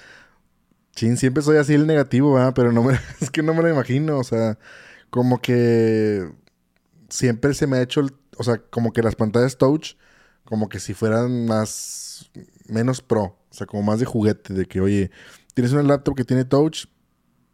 [0.92, 4.18] chin, siempre soy así el negativo, pero no me, es que no me lo imagino,
[4.18, 4.56] o sea
[5.10, 6.30] como que
[7.08, 9.94] siempre se me ha hecho, o sea, como que las pantallas touch,
[10.44, 12.30] como que si fueran más,
[12.68, 15.10] menos pro, o sea, como más de juguete, de que, oye,
[15.54, 16.86] tienes una laptop que tiene touch,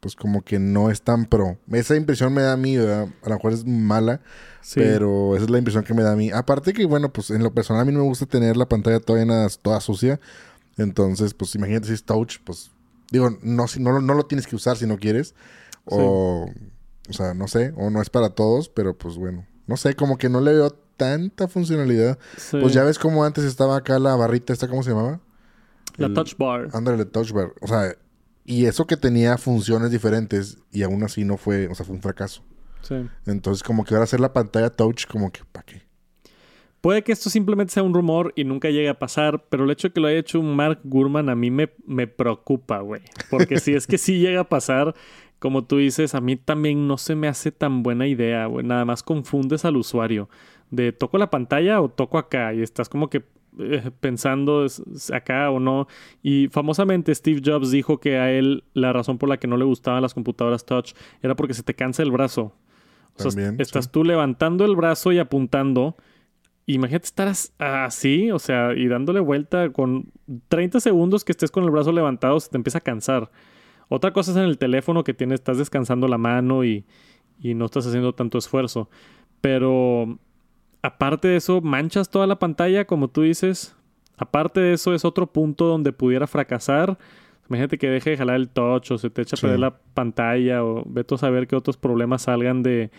[0.00, 1.58] pues como que no es tan pro.
[1.70, 4.20] Esa impresión me da a mí, a lo mejor es mala,
[4.74, 6.32] pero esa es la impresión que me da a mí.
[6.32, 8.98] Aparte que, bueno, pues en lo personal a mí no me gusta tener la pantalla
[8.98, 10.18] todavía toda sucia,
[10.76, 12.72] entonces, pues imagínate si es touch, pues
[13.12, 15.34] digo, no, si, no, no lo tienes que usar si no quieres,
[15.84, 16.50] o...
[17.08, 19.46] O sea, no sé, o no es para todos, pero pues bueno.
[19.66, 22.18] No sé, como que no le veo tanta funcionalidad.
[22.50, 25.20] Pues ya ves como antes estaba acá la barrita, ¿esta cómo se llamaba?
[25.96, 26.68] La touch bar.
[26.72, 27.52] Ándale, la touch bar.
[27.60, 27.96] O sea,
[28.44, 32.02] y eso que tenía funciones diferentes y aún así no fue, o sea, fue un
[32.02, 32.42] fracaso.
[32.82, 32.96] Sí.
[33.26, 35.82] Entonces, como que ahora hacer la pantalla touch, como que, ¿para qué?
[36.80, 39.88] Puede que esto simplemente sea un rumor y nunca llegue a pasar, pero el hecho
[39.88, 43.02] de que lo haya hecho un Mark Gurman a mí me, me preocupa, güey.
[43.30, 44.92] Porque si es que sí llega a pasar,
[45.42, 48.64] como tú dices, a mí también no se me hace tan buena idea, güey.
[48.64, 50.28] Nada más confundes al usuario
[50.70, 53.24] de toco la pantalla o toco acá y estás como que
[53.58, 54.64] eh, pensando
[55.12, 55.88] acá o no.
[56.22, 59.64] Y famosamente Steve Jobs dijo que a él la razón por la que no le
[59.64, 62.54] gustaban las computadoras touch era porque se te cansa el brazo.
[63.18, 65.96] O sea, estás tú levantando el brazo y apuntando.
[66.66, 70.12] Imagínate estar así, o sea, y dándole vuelta con
[70.46, 73.32] 30 segundos que estés con el brazo levantado, se te empieza a cansar.
[73.94, 76.86] Otra cosa es en el teléfono que tienes, estás descansando la mano y,
[77.42, 78.88] no estás haciendo tanto esfuerzo.
[79.42, 80.18] Pero
[80.80, 83.76] aparte de eso, manchas toda la pantalla, como tú dices.
[84.16, 86.96] Aparte de eso, es otro punto donde pudiera fracasar.
[87.50, 90.64] Imagínate que deje de jalar el touch o se te echa a perder la pantalla
[90.64, 92.90] o vete a saber qué otros problemas salgan de,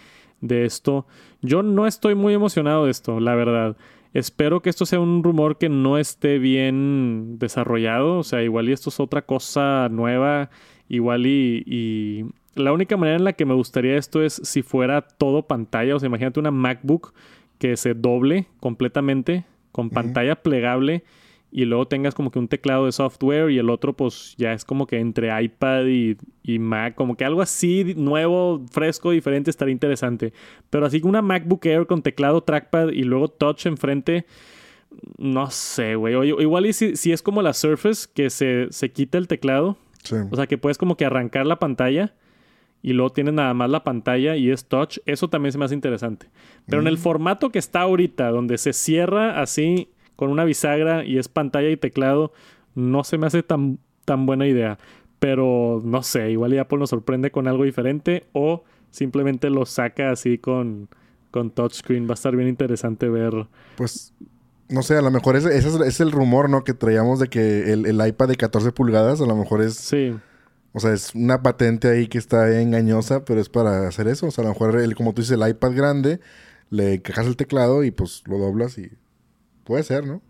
[0.41, 1.08] de esto.
[1.41, 3.77] Yo no estoy muy emocionado de esto, la verdad.
[4.13, 8.19] Espero que esto sea un rumor que no esté bien desarrollado.
[8.19, 10.51] O sea, igual y esto es otra cosa nueva
[10.93, 15.47] Igual y, la única manera en la que me gustaría esto es si fuera todo
[15.47, 15.95] pantalla.
[15.95, 17.15] O sea, imagínate una MacBook
[17.58, 21.03] que se doble completamente con pantalla plegable
[21.51, 24.65] y luego tengas como que un teclado de software y el otro pues ya es
[24.65, 29.71] como que entre iPad y, y, Mac, como que algo así nuevo, fresco, diferente estaría
[29.71, 30.32] interesante.
[30.69, 34.27] Pero así que una MacBook Air con teclado, trackpad y luego touch enfrente,
[35.17, 36.29] no sé, güey.
[36.39, 39.75] Igual y si, si, es como la Surface que se, se quita el teclado,
[40.32, 42.13] o sea que puedes como que arrancar la pantalla
[42.82, 45.74] y luego tienes nada más la pantalla y es touch, eso también se me hace
[45.74, 46.28] interesante.
[46.68, 47.00] Pero en el mm.
[47.00, 51.78] formato que está ahorita, donde se cierra así con una bisagra y es pantalla y
[51.78, 52.34] teclado,
[52.76, 54.78] no se me hace tan, tan buena idea.
[55.20, 60.38] Pero no sé, igual Apple nos sorprende con algo diferente o simplemente lo saca así
[60.38, 60.89] con,
[61.32, 62.06] con touchscreen.
[62.06, 63.48] Va a estar bien interesante ver.
[63.78, 64.13] Pues,
[64.69, 66.63] no sé, a lo mejor ese, es, el rumor, ¿no?
[66.63, 69.76] Que traíamos de que el, el, iPad de 14 pulgadas a lo mejor es...
[69.76, 70.15] Sí.
[70.76, 74.28] O sea, es una patente ahí que está engañosa, pero es para hacer eso.
[74.28, 76.19] O sea, a lo mejor, el, como tú dices, el iPad grande,
[76.71, 78.89] le encajas el teclado y pues lo doblas y
[79.63, 80.21] Puede ser, ¿no?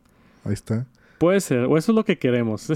[0.45, 0.85] Ahí está.
[1.17, 2.69] Puede ser, o eso es lo que queremos.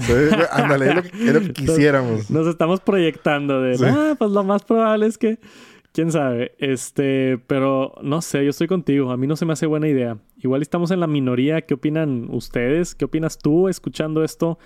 [0.50, 0.94] ándale, es,
[1.34, 2.30] lo que, quisiéramos.
[2.30, 5.38] Nos, estamos proyectando de, ah, pues lo más probable es que,
[5.92, 9.66] quién sabe, este, pero no sé, yo estoy contigo, a mí no se me hace
[9.66, 10.18] buena idea.
[10.38, 12.94] Igual estamos en la minoría, ¿qué opinan ustedes?
[12.94, 14.58] ¿Qué opinas tú escuchando esto?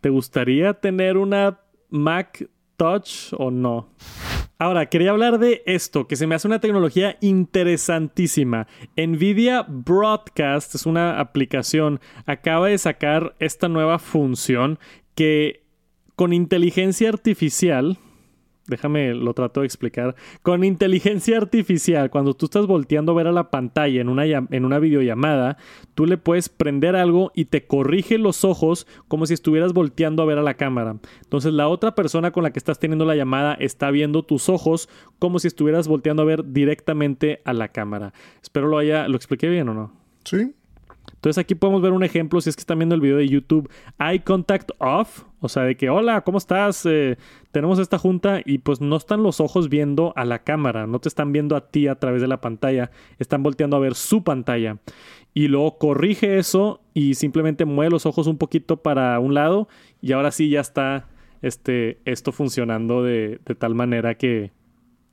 [0.00, 3.88] ¿Te gustaría tener una Mac Touch o no?
[4.60, 8.66] Ahora, quería hablar de esto, que se me hace una tecnología interesantísima.
[8.96, 14.80] Nvidia Broadcast es una aplicación, acaba de sacar esta nueva función
[15.14, 15.64] que
[16.16, 17.98] con inteligencia artificial,
[18.68, 20.14] déjame lo trato de explicar.
[20.42, 24.64] Con inteligencia artificial, cuando tú estás volteando a ver a la pantalla en una, en
[24.64, 25.56] una videollamada,
[25.94, 30.26] tú le puedes prender algo y te corrige los ojos como si estuvieras volteando a
[30.26, 30.96] ver a la cámara.
[31.22, 34.88] Entonces la otra persona con la que estás teniendo la llamada está viendo tus ojos
[35.18, 38.12] como si estuvieras volteando a ver directamente a la cámara.
[38.42, 39.92] Espero lo haya, lo expliqué bien o no.
[40.24, 40.54] Sí,
[41.18, 43.68] entonces aquí podemos ver un ejemplo, si es que están viendo el video de YouTube,
[43.98, 46.86] Eye Contact Off, o sea, de que, hola, ¿cómo estás?
[46.86, 47.18] Eh,
[47.50, 51.08] tenemos esta junta y pues no están los ojos viendo a la cámara, no te
[51.08, 54.78] están viendo a ti a través de la pantalla, están volteando a ver su pantalla.
[55.34, 59.66] Y luego corrige eso y simplemente mueve los ojos un poquito para un lado
[60.00, 61.08] y ahora sí ya está
[61.42, 64.52] este, esto funcionando de, de tal manera que,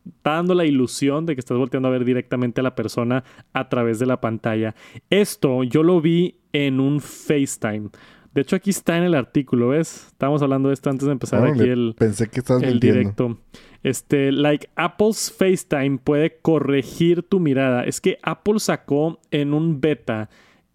[0.07, 3.69] está dando la ilusión de que estás volteando a ver directamente a la persona a
[3.69, 4.75] través de la pantalla.
[5.09, 7.89] Esto yo lo vi en un FaceTime.
[8.33, 10.07] De hecho, aquí está en el artículo, ¿ves?
[10.07, 13.37] Estábamos hablando de esto antes de empezar aquí el, pensé que el directo.
[13.81, 17.85] Este, like Apple's FaceTime puede corregir tu mirada.
[17.85, 20.29] Es que Apple sacó en un beta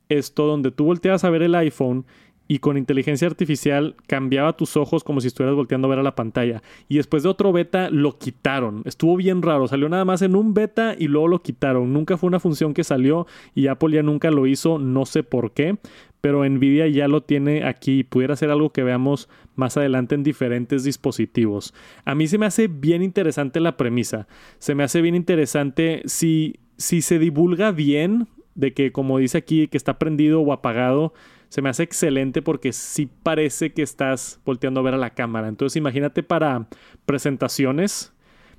[0.09, 2.07] esto donde tú volteas a ver el iPhone
[2.51, 6.17] y con inteligencia artificial cambiaba tus ojos como si estuvieras volteando a ver a la
[6.17, 6.65] pantalla.
[6.89, 8.83] Y después de otro beta lo quitaron.
[8.87, 9.69] Estuvo bien raro.
[9.69, 11.93] Salió nada más en un beta y luego lo quitaron.
[11.93, 14.81] Nunca fue una función que salió y Apple ya nunca lo hizo.
[14.81, 15.79] No sé por qué.
[16.21, 20.25] Pero Nvidia ya lo tiene aquí y pudiera ser algo que veamos más adelante en
[20.25, 21.73] diferentes dispositivos.
[22.05, 24.27] A mí se me hace bien interesante la premisa.
[24.59, 29.69] Se me hace bien interesante si, si se divulga bien de que como dice aquí
[29.69, 31.15] que está prendido o apagado
[31.51, 35.49] se me hace excelente porque sí parece que estás volteando a ver a la cámara.
[35.49, 36.69] Entonces imagínate para
[37.07, 38.13] presentaciones,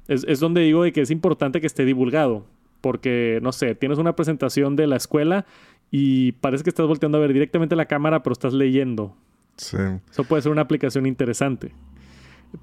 [0.09, 2.45] es, donde digo de que es importante que esté divulgado.
[2.81, 5.45] Porque, no sé, tienes una presentación de la escuela
[5.89, 9.15] y parece que estás volteando a ver directamente a la cámara, pero estás leyendo.
[9.55, 9.77] Sí.
[10.09, 11.71] Eso puede ser una aplicación interesante.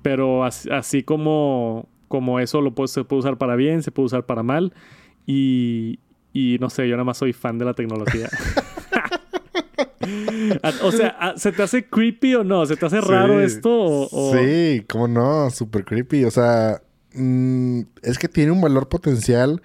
[0.03, 4.27] Pero así, como, como eso lo puede, se puede usar para bien, se puede usar
[4.27, 4.75] para mal.
[5.25, 6.01] Y,
[6.35, 8.29] y no sé, yo nada más soy fan de la tecnología.
[10.83, 12.67] o sea, ¿se te hace creepy o no?
[12.67, 14.09] ¿Se te hace raro esto?
[14.33, 16.25] Sí, cómo no, súper creepy.
[16.25, 16.83] O sea,
[17.15, 19.63] mm, es que tiene un valor potencial,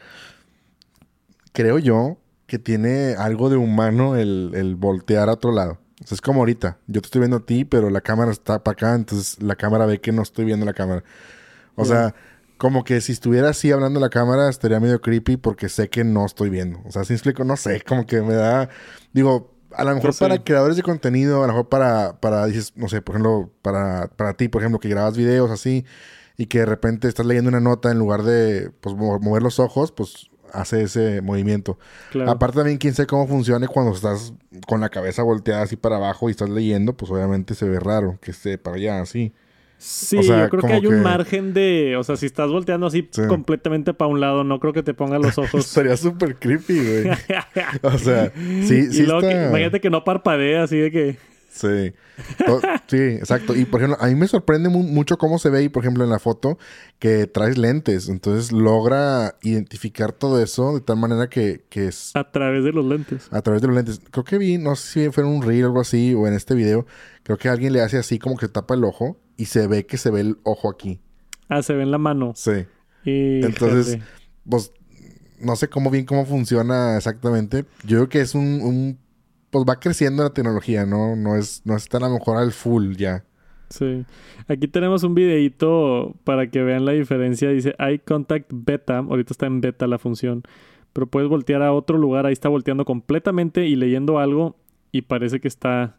[1.52, 2.18] creo yo,
[2.48, 5.80] que tiene algo de humano el, voltear a otro lado.
[6.04, 6.78] O sea, es como ahorita.
[6.88, 9.86] Yo te estoy viendo a ti, pero la cámara está para acá, entonces la cámara
[9.86, 11.04] ve que no estoy viendo la cámara.
[11.76, 12.14] O sea,
[12.58, 16.26] como que si estuviera así hablando la cámara estaría medio creepy porque sé que no
[16.26, 16.80] estoy viendo.
[16.86, 18.70] O sea, si explico, no sé, como que me da.
[19.12, 22.90] Digo, a lo mejor para creadores de contenido, a lo mejor para, para, dices, no
[22.90, 25.86] sé, por ejemplo, para, para ti, por ejemplo, que grabas videos así
[26.38, 29.92] y que de repente estás leyendo una nota en lugar de pues, mover los ojos,
[29.92, 31.78] pues hace ese movimiento.
[32.28, 34.34] Aparte también, quién sabe cómo funcione cuando estás
[34.68, 38.20] con la cabeza volteada así para abajo y estás leyendo, pues obviamente se ve raro
[38.22, 39.34] que esté para allá así.
[39.86, 41.98] Sí, yo creo que hay un margen de.
[41.98, 45.20] O sea, si estás volteando así completamente para un lado, no creo que te ponga
[45.20, 45.66] los ojos.
[45.66, 47.18] Sería súper creepy, güey.
[47.82, 49.02] o sea, sí, sí.
[49.02, 51.18] Y luego imagínate que no parpadea así de que.
[51.54, 51.94] Sí.
[52.88, 53.56] sí, exacto.
[53.56, 56.10] Y por ejemplo, a mí me sorprende mucho cómo se ve, y por ejemplo, en
[56.10, 56.58] la foto,
[56.98, 58.10] que traes lentes.
[58.10, 62.12] Entonces logra identificar todo eso de tal manera que, que es.
[62.16, 63.28] A través de los lentes.
[63.32, 64.02] A través de los lentes.
[64.12, 66.34] Creo que vi, no sé si fue en un reel o algo así, o en
[66.34, 66.88] este video,
[67.22, 69.98] creo que alguien le hace así como que tapa el ojo y se ve que
[69.98, 71.02] se ve el ojo aquí.
[71.50, 72.34] Ah, se ve en la mano.
[72.36, 72.66] Sí.
[73.06, 73.46] Y...
[73.46, 74.00] Entonces,
[74.50, 74.72] pues
[75.44, 77.66] no sé cómo bien cómo funciona exactamente.
[77.84, 78.98] Yo creo que es un,
[79.54, 81.16] pues va creciendo la tecnología, ¿no?
[81.16, 83.24] No es, no está a lo mejor al full ya.
[83.70, 84.04] Sí.
[84.48, 87.50] Aquí tenemos un videito para que vean la diferencia.
[87.50, 88.98] Dice Eye Contact Beta.
[88.98, 90.42] Ahorita está en beta la función.
[90.92, 92.26] Pero puedes voltear a otro lugar.
[92.26, 94.56] Ahí está volteando completamente y leyendo algo.
[94.92, 95.98] Y parece que está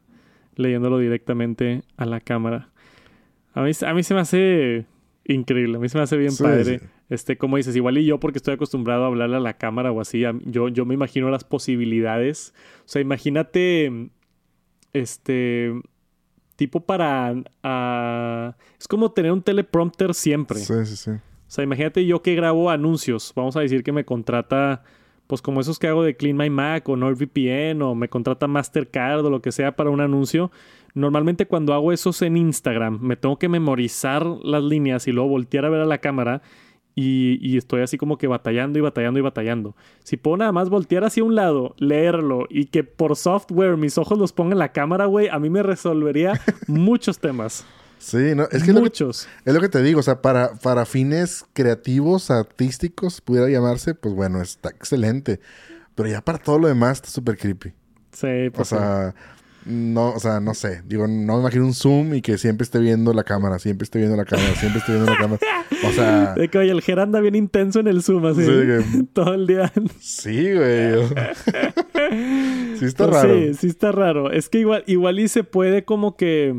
[0.57, 2.71] leyéndolo directamente a la cámara.
[3.55, 4.87] A mí, a mí se me hace
[5.27, 5.77] increíble.
[5.77, 6.81] A mí se me hace bien padre.
[7.09, 10.01] Este, como dices, igual y yo porque estoy acostumbrado a hablarle a la cámara o
[10.01, 12.55] así, yo, yo me imagino las posibilidades.
[12.81, 14.11] O sea, imagínate,
[14.93, 15.73] este,
[16.57, 17.35] tipo para...
[18.79, 20.59] es como tener un teleprompter siempre.
[20.59, 21.11] Sí, sí, sí.
[21.11, 23.33] O sea, imagínate yo que grabo anuncios.
[23.37, 24.83] Vamos a decir que me contrata,
[25.27, 29.25] pues como esos que hago de Clean My Mac o NordVPN o me contrata Mastercard
[29.25, 30.51] o lo que sea para un anuncio.
[30.95, 35.65] Normalmente cuando hago eso en Instagram, me tengo que memorizar las líneas y luego voltear
[35.65, 36.43] a ver a la cámara
[36.97, 39.75] y, estoy así como que batallando y batallando y batallando.
[40.05, 44.19] Si puedo nada más voltear hacia un lado, leerlo y que por software mis ojos
[44.19, 47.67] los pongan en la cámara, güey, a mí me resolvería muchos temas.
[48.05, 49.27] Sí, no, es que Muchos.
[49.47, 54.15] Es lo, que, te digo, o sea, para, para fines creativos, artísticos, pudiera llamarse, pues
[54.15, 55.41] bueno, está excelente.
[55.95, 57.73] Pero ya para todo lo demás está súper creepy.
[58.13, 58.61] Sí, pues.
[58.73, 59.15] O sea,
[59.65, 60.83] no, o sea, no sé.
[60.85, 63.99] Digo, no me imagino un zoom y que siempre esté viendo la cámara, siempre esté
[63.99, 65.41] viendo la cámara, siempre esté viendo la cámara.
[65.87, 66.35] O sea.
[66.37, 68.43] De que, oye, el Ger anda bien intenso en el zoom, así.
[69.15, 69.73] todo el día.
[69.99, 71.09] Sí, güey.
[72.79, 73.35] sí está pues raro.
[73.35, 74.31] Sí, sí está raro.
[74.31, 76.55] Es que igual, igual y se puede como que.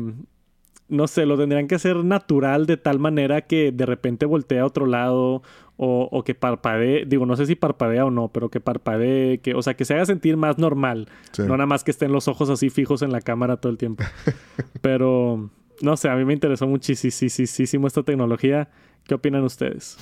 [0.88, 4.66] No sé, lo tendrían que hacer natural de tal manera que de repente voltee a
[4.66, 5.42] otro lado
[5.76, 9.54] o, o, que parpadee, digo, no sé si parpadea o no, pero que parpadee, que,
[9.54, 11.08] o sea, que se haga sentir más normal.
[11.38, 14.04] No nada más que estén los ojos así fijos en la cámara todo el tiempo.
[14.80, 15.50] pero,
[15.82, 18.68] no sé, a mí me interesó muchísimo esta tecnología.
[19.04, 19.98] ¿Qué opinan ustedes?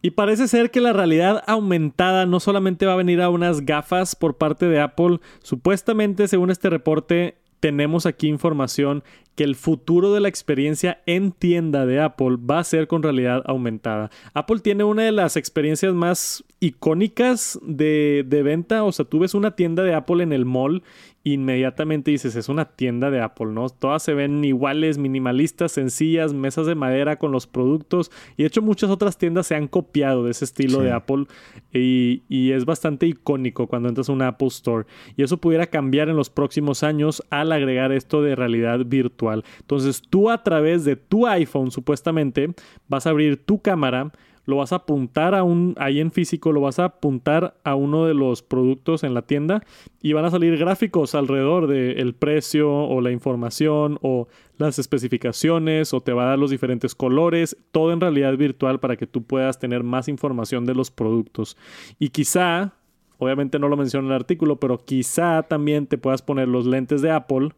[0.00, 4.14] Y parece ser que la realidad aumentada no solamente va a venir a unas gafas
[4.14, 9.02] por parte de Apple, supuestamente, según este reporte, tenemos aquí información
[9.34, 13.42] que el futuro de la experiencia en tienda de Apple va a ser con realidad
[13.46, 14.10] aumentada.
[14.32, 18.84] Apple tiene una de las experiencias más icónicas de, de, venta.
[18.84, 20.82] O sea, tú ves una tienda de Apple en el mall
[21.24, 23.70] inmediatamente dices, es una tienda de Apple, ¿no?
[23.70, 28.10] Todas se ven iguales, minimalistas, sencillas, mesas de madera con los productos.
[28.36, 31.24] Y de hecho muchas otras tiendas se han copiado de ese estilo de Apple
[31.72, 34.86] y, y, es bastante icónico cuando entras a una Apple Store.
[35.16, 39.23] Y eso pudiera cambiar en los próximos años al agregar esto de realidad virtual.
[39.32, 42.54] Entonces tú a través de tu iPhone supuestamente
[42.88, 44.12] vas a abrir tu cámara
[44.46, 48.06] lo vas a apuntar a un, ahí en físico, lo vas a apuntar a uno
[48.06, 49.62] de los productos en la tienda
[50.02, 56.00] y van a salir gráficos alrededor del precio o la información o las especificaciones o
[56.00, 59.58] te va a dar los diferentes colores, todo en realidad virtual para que tú puedas
[59.58, 61.56] tener más información de los productos.
[61.98, 62.74] Y quizá,
[63.18, 67.02] obviamente no lo menciona en el artículo, pero quizá también te puedas poner los lentes
[67.02, 67.50] de Apple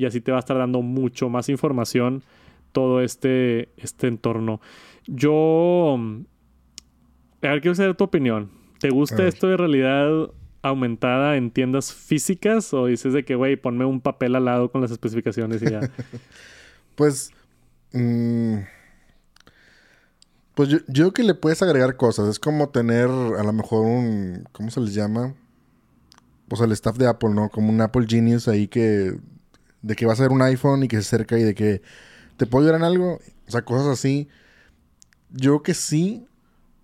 [0.00, 2.22] y así te va a estar dando mucho más información
[2.72, 4.60] todo este, este entorno.
[5.06, 5.98] Yo.
[7.42, 8.50] A ver, quiero saber tu opinión.
[8.78, 10.30] ¿Te gusta esto de realidad
[10.62, 12.72] aumentada en tiendas físicas?
[12.72, 15.80] ¿O dices de que, güey, ponme un papel al lado con las especificaciones y ya?
[16.94, 17.30] pues.
[17.92, 18.60] Mm,
[20.54, 22.28] pues yo, yo que le puedes agregar cosas.
[22.28, 24.44] Es como tener a lo mejor un.
[24.52, 25.34] ¿Cómo se les llama?
[26.48, 27.48] Pues el staff de Apple, ¿no?
[27.48, 29.18] Como un Apple Genius ahí que.
[29.82, 31.82] De que va a ser un iPhone y que se acerca y de que.
[32.36, 33.20] ¿Te puedo ayudar en algo?
[33.46, 34.28] O sea, cosas así.
[35.30, 36.26] Yo que sí,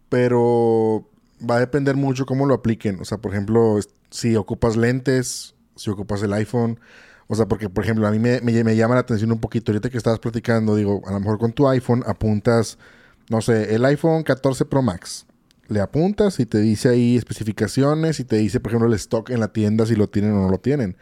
[0.09, 1.09] pero
[1.49, 3.01] va a depender mucho cómo lo apliquen.
[3.01, 3.79] O sea, por ejemplo,
[4.11, 6.81] si ocupas lentes, si ocupas el iPhone.
[7.29, 9.73] O sea, porque, por ejemplo, a mí me, me, llama la atención un poquito.
[9.73, 12.79] Ahorita que estabas platicando, digo, a lo mejor con tu iPhone apuntas,
[13.31, 15.27] no sé, el iPhone 14 Pro Max.
[15.69, 19.41] Le apuntas y te dice ahí especificaciones y te dice, por ejemplo, el stock en
[19.41, 20.97] la tienda si lo tienen o no lo tienen.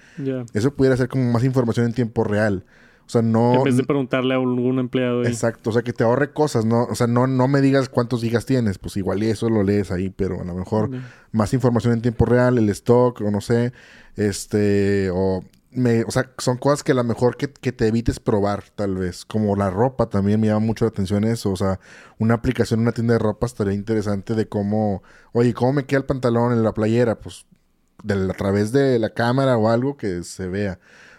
[0.55, 2.65] Eso pudiera ser como más información en tiempo real.
[3.07, 3.57] O sea, no...
[3.57, 5.25] En vez de preguntarle a algún empleado.
[5.25, 5.69] Exacto.
[5.69, 6.85] O sea, que te ahorre cosas, ¿no?
[6.85, 8.79] O sea, no, no me digas cuántos gigas tienes.
[8.79, 10.91] Pues igual y eso lo lees ahí, pero a lo mejor
[11.31, 13.73] más información en tiempo real, el stock, o no sé.
[14.17, 15.45] Este, o...
[15.75, 18.97] Me, o sea, son cosas que a lo mejor que, que, te evites probar, tal
[18.97, 19.25] vez.
[19.25, 21.51] Como la ropa también me llama mucho la atención eso.
[21.51, 21.81] O sea,
[22.19, 25.03] una aplicación en una tienda de ropa estaría interesante de cómo,
[25.33, 27.19] oye, ¿cómo me queda el pantalón en la playera?
[27.19, 27.47] Pues
[28.05, 30.79] de, a través de la cámara o algo que se vea.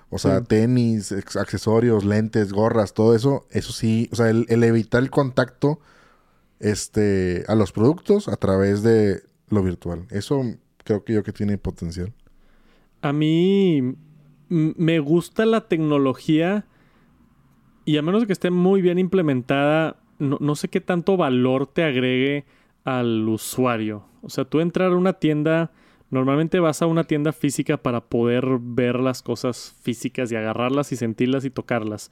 [0.09, 5.09] O sea, tenis, accesorios, lentes, gorras, todo eso, eso sí, o sea, el, evitar el
[5.09, 5.81] contacto
[6.59, 10.05] este, a los productos a través de lo virtual.
[10.11, 10.41] Eso
[10.85, 12.13] creo que yo que tiene potencial.
[13.01, 13.97] A mí
[14.49, 16.65] me gusta la tecnología
[17.85, 21.83] y a menos que esté muy bien implementada, no, no, sé qué tanto valor te
[21.83, 22.45] agregue
[22.83, 24.05] al usuario.
[24.21, 25.71] O sea, tú entrar a una tienda
[26.15, 30.95] Normalmente vas a una tienda física para poder ver las cosas físicas y agarrarlas y
[30.95, 32.11] sentirlas y tocarlas.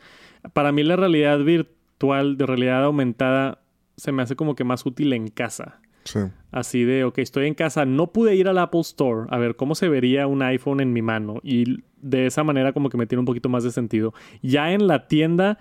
[0.53, 3.61] Para mí la realidad virtual, de realidad aumentada,
[3.95, 5.79] se me hace como que más útil en casa.
[6.03, 6.19] Sí.
[6.51, 9.73] Así de, ok, estoy en casa, no pude ir al Apple Store a ver cómo
[9.75, 13.21] se vería un iPhone en mi mano y de esa manera como que me tiene
[13.21, 14.13] un poquito más de sentido.
[14.41, 15.57] Ya en la tienda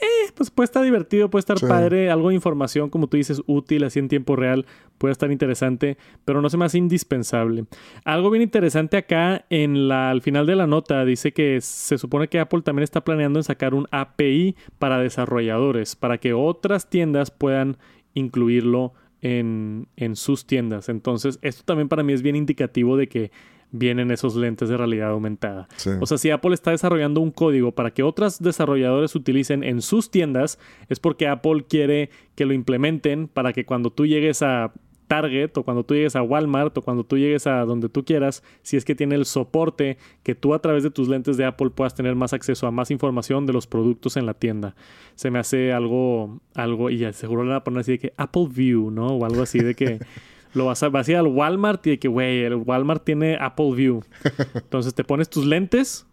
[0.00, 3.82] eh, pues puede estar divertido, puede estar padre, algo de información, como tú dices, útil,
[3.82, 4.64] así en tiempo real,
[4.96, 7.64] puede estar interesante, pero no se me hace indispensable.
[8.04, 12.28] Algo bien interesante acá, en la, al final de la nota, dice que se supone
[12.28, 17.32] que Apple también está planeando en sacar un API para desarrolladores, para que otras tiendas
[17.32, 17.76] puedan
[18.14, 18.92] incluirlo
[19.22, 20.88] en, en sus tiendas.
[20.88, 23.30] Entonces, esto también para mí es bien indicativo de que
[23.70, 25.68] vienen esos lentes de realidad aumentada.
[26.00, 30.10] O sea, si Apple está desarrollando un código para que otros desarrolladores utilicen en sus
[30.10, 30.58] tiendas,
[30.88, 34.72] es porque Apple quiere que lo implementen para que cuando tú llegues a
[35.08, 38.44] Target o cuando tú llegues a Walmart o cuando tú llegues a donde tú quieras,
[38.62, 41.70] si es que tiene el soporte que tú a través de tus lentes de Apple
[41.70, 44.76] puedas tener más acceso a más información de los productos en la tienda.
[45.14, 48.46] Se me hace algo, algo, y seguro le van a poner así de que Apple
[48.50, 49.08] View, ¿no?
[49.08, 49.98] O algo así de que
[50.54, 53.36] lo vas a, vas a ir al Walmart y de que, güey, el Walmart tiene
[53.40, 54.02] Apple View.
[54.54, 56.06] Entonces te pones tus lentes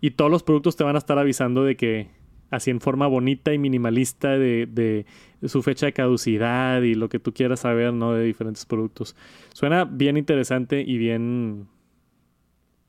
[0.00, 2.10] y todos los productos te van a estar avisando de que,
[2.54, 5.06] así en forma bonita y minimalista, de, de,
[5.48, 8.12] su fecha de caducidad y lo que tú quieras saber, ¿no?
[8.12, 9.14] De diferentes productos.
[9.52, 11.68] Suena bien interesante y bien.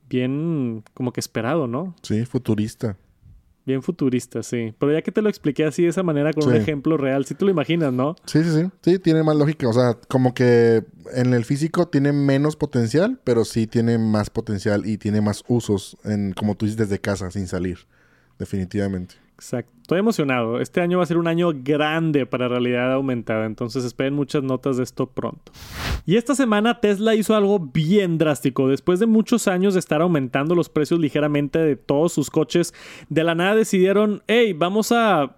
[0.08, 1.96] Bien como que esperado, ¿no?
[2.04, 2.96] Sí, futurista.
[3.66, 4.76] Bien futurista, sí.
[4.78, 7.34] Pero ya que te lo expliqué así de esa manera con un ejemplo real, sí
[7.34, 8.16] te lo imaginas, ¿no?
[8.26, 8.70] Sí, sí, sí.
[8.82, 9.68] Sí, tiene más lógica.
[9.68, 14.86] O sea, como que en el físico tiene menos potencial, pero sí tiene más potencial
[14.86, 17.80] y tiene más usos, en, como tú dices, desde casa, sin salir.
[18.38, 19.16] Definitivamente.
[19.36, 19.72] Exacto.
[19.82, 20.60] Estoy emocionado.
[20.60, 24.78] Este año va a ser un año grande para realidad aumentada, entonces esperen muchas notas
[24.78, 25.52] de esto pronto.
[26.08, 28.68] Y esta semana Tesla hizo algo bien drástico.
[28.68, 32.74] Después de muchos años de estar aumentando los precios ligeramente de todos sus coches,
[33.10, 35.36] de la nada decidieron, hey, vamos a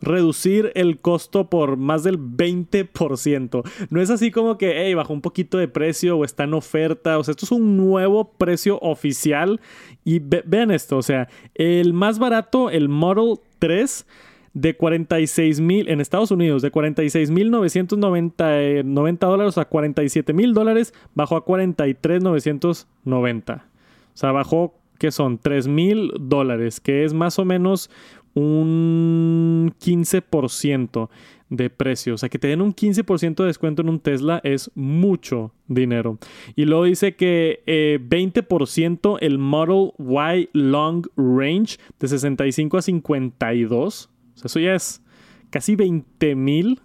[0.00, 3.62] reducir el costo por más del 20%.
[3.90, 7.18] No es así como que, hey, bajó un poquito de precio o está en oferta.
[7.18, 9.60] O sea, esto es un nuevo precio oficial.
[10.04, 14.06] Y vean esto, o sea, el más barato, el Model 3
[14.52, 20.92] de 46 mil en Estados Unidos, de 46 mil 990 dólares a 47 mil dólares,
[21.14, 23.54] bajó a 43 990.
[23.54, 27.90] O sea, bajó, que son 3 mil dólares, que es más o menos
[28.34, 31.08] un 15%
[31.50, 32.14] de precio.
[32.14, 36.18] O sea, que te den un 15% de descuento en un Tesla es mucho dinero.
[36.56, 44.10] Y luego dice que 20% eh, el Model Y Long Range de 65 a 52.
[44.34, 45.02] O sea, eso ya es
[45.50, 46.80] casi 20 mil.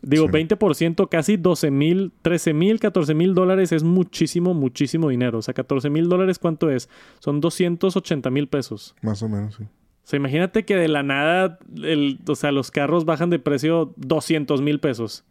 [0.00, 5.38] Digo, 20%, casi 12 mil, 13 mil, 14 mil dólares es muchísimo, muchísimo dinero.
[5.38, 6.88] O sea, 14 mil dólares, ¿cuánto es?
[7.18, 8.94] Son 280 mil pesos.
[9.02, 9.64] Más o menos, sí.
[10.08, 11.58] O sea, imagínate que de la nada,
[12.26, 15.26] o sea, los carros bajan de precio 200 mil pesos.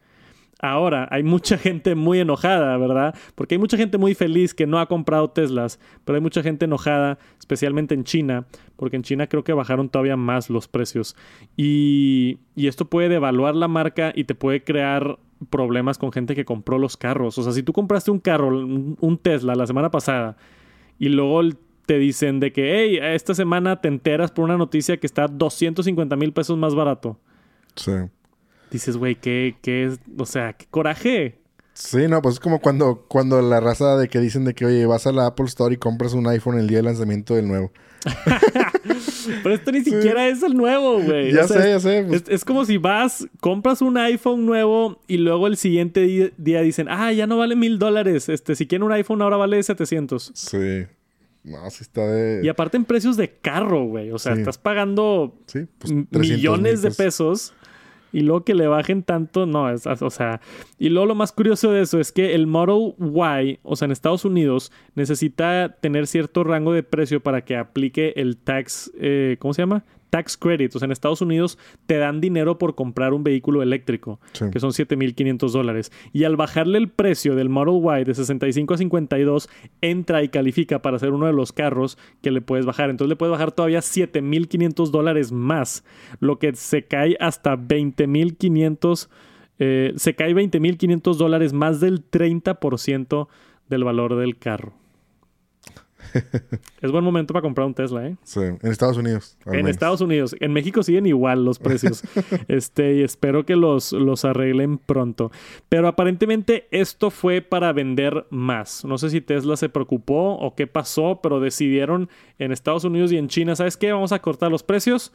[0.59, 3.15] Ahora, hay mucha gente muy enojada, ¿verdad?
[3.33, 6.65] Porque hay mucha gente muy feliz que no ha comprado Teslas, pero hay mucha gente
[6.65, 11.15] enojada, especialmente en China, porque en China creo que bajaron todavía más los precios.
[11.55, 15.17] Y, y esto puede devaluar la marca y te puede crear
[15.49, 17.35] problemas con gente que compró los carros.
[17.39, 20.37] O sea, si tú compraste un carro, un Tesla la semana pasada,
[20.99, 21.57] y luego el
[21.87, 26.15] te dicen de que, hey, esta semana te enteras por una noticia que está 250
[26.17, 27.17] mil pesos más barato.
[27.75, 27.93] Sí.
[28.69, 29.99] Dices, güey, ¿qué, ¿qué es?
[30.19, 31.39] O sea, qué coraje.
[31.73, 34.85] Sí, no, pues es como cuando, cuando la raza de que dicen de que, oye,
[34.85, 37.71] vas a la Apple Store y compras un iPhone el día de lanzamiento del nuevo.
[39.43, 41.31] Pero esto ni siquiera es el nuevo, güey.
[41.31, 42.03] Ya sé, ya sé.
[42.05, 42.25] Pues.
[42.27, 47.13] Es, como si vas, compras un iPhone nuevo y luego el siguiente día, dicen, ah,
[47.13, 48.27] ya no vale mil dólares.
[48.27, 50.31] Este, si quieren un iPhone ahora vale 700.
[50.33, 50.85] Sí.
[51.43, 52.41] No, sí está de.
[52.43, 54.11] Y aparte en precios de carro, güey.
[54.11, 55.39] O sea, estás pagando
[55.79, 57.53] pues, millones de pesos.
[58.13, 60.39] Y luego que le bajen tanto, no, es, o sea,
[60.79, 63.91] y luego lo más curioso de eso es que el Model Y, o sea, en
[63.91, 69.53] Estados Unidos, necesita tener cierto rango de precio para que aplique el tax, eh, ¿cómo
[69.53, 69.83] se llama?
[70.09, 70.75] Tax credits.
[70.75, 74.19] O sea, en Estados Unidos te dan dinero por comprar un vehículo eléctrico,
[74.51, 75.91] que son 7.500 dólares.
[76.13, 79.49] Y al bajarle el precio del Model Y de 65 a 52,
[79.81, 82.89] entra y califica para ser uno de los carros que le puedes bajar.
[82.89, 85.83] Entonces le puedes bajar todavía 7.500 dólares más,
[86.19, 89.09] lo que se cae hasta 20.500
[89.59, 93.27] eh, se cae 20.500 dólares, más del 30%
[93.69, 94.73] del valor del carro.
[96.81, 98.15] es buen momento para comprar un Tesla, ¿eh?
[98.23, 99.37] Sí, en Estados Unidos.
[99.45, 100.35] En Estados Unidos.
[100.39, 102.03] En México siguen igual los precios.
[102.47, 105.31] este, y espero que los, los arreglen pronto.
[105.69, 108.85] Pero aparentemente esto fue para vender más.
[108.85, 113.17] No sé si Tesla se preocupó o qué pasó, pero decidieron en Estados Unidos y
[113.17, 113.91] en China, ¿sabes qué?
[113.91, 115.11] Vamos a cortar los precios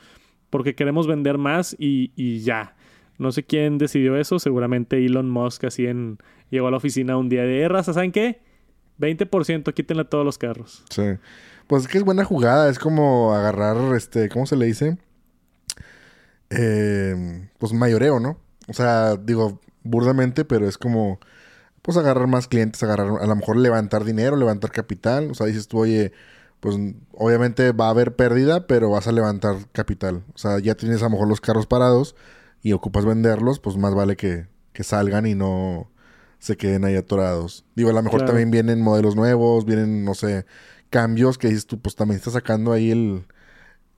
[0.50, 2.76] porque queremos vender más y, y ya.
[3.18, 6.18] No sé quién decidió eso, seguramente Elon Musk así en...
[6.50, 8.40] llegó a la oficina un día de raza, ¿saben qué?
[9.02, 10.84] 20% quítenle a todos los carros.
[10.90, 11.02] Sí.
[11.66, 14.98] Pues es que es buena jugada, es como agarrar, este, ¿cómo se le dice?
[16.50, 18.38] Eh, pues mayoreo, ¿no?
[18.68, 21.18] O sea, digo, burdamente, pero es como,
[21.82, 25.30] pues agarrar más clientes, agarrar, a lo mejor levantar dinero, levantar capital.
[25.30, 26.12] O sea, dices tú, oye,
[26.60, 26.76] pues
[27.12, 30.22] obviamente va a haber pérdida, pero vas a levantar capital.
[30.34, 32.14] O sea, ya tienes a lo mejor los carros parados
[32.62, 34.46] y ocupas venderlos, pues más vale que,
[34.80, 35.90] salgan y no
[36.42, 37.64] se queden ahí atorados.
[37.76, 40.44] Digo, a lo mejor también vienen modelos nuevos, vienen, no sé,
[40.90, 43.22] cambios que dices tú, pues también está sacando ahí el,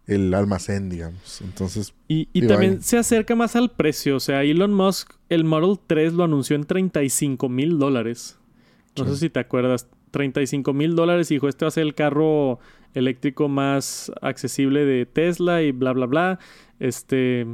[0.07, 1.41] el almacén, digamos.
[1.41, 1.95] Entonces.
[2.07, 4.17] Y, también se acerca más al precio.
[4.17, 8.37] O sea, Elon Musk, el Model 3 lo anunció en 35 mil dólares.
[8.99, 9.89] No sé si te acuerdas.
[10.11, 12.59] 35 mil dólares y dijo, este va a ser el carro
[12.93, 16.39] eléctrico más accesible de Tesla y bla, bla, bla.
[16.79, 17.47] Este,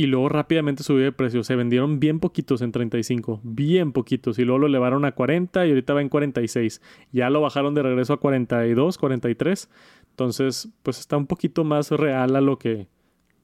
[0.00, 1.44] y luego rápidamente subió de precio.
[1.44, 4.38] Se vendieron bien poquitos en 35, bien poquitos.
[4.38, 6.80] Y luego lo elevaron a 40 y ahorita va en 46.
[7.12, 9.68] Ya lo bajaron de regreso a 42, 43.
[10.08, 12.88] Entonces, pues está un poquito más real a lo que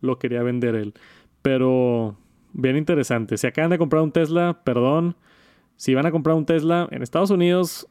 [0.00, 0.94] lo quería vender él.
[1.42, 2.16] Pero
[2.54, 3.36] bien interesante.
[3.36, 5.14] Si acaban de comprar un Tesla, perdón.
[5.76, 7.86] Si van a comprar un Tesla en Estados Unidos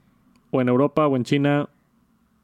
[0.49, 1.69] o en Europa o en China,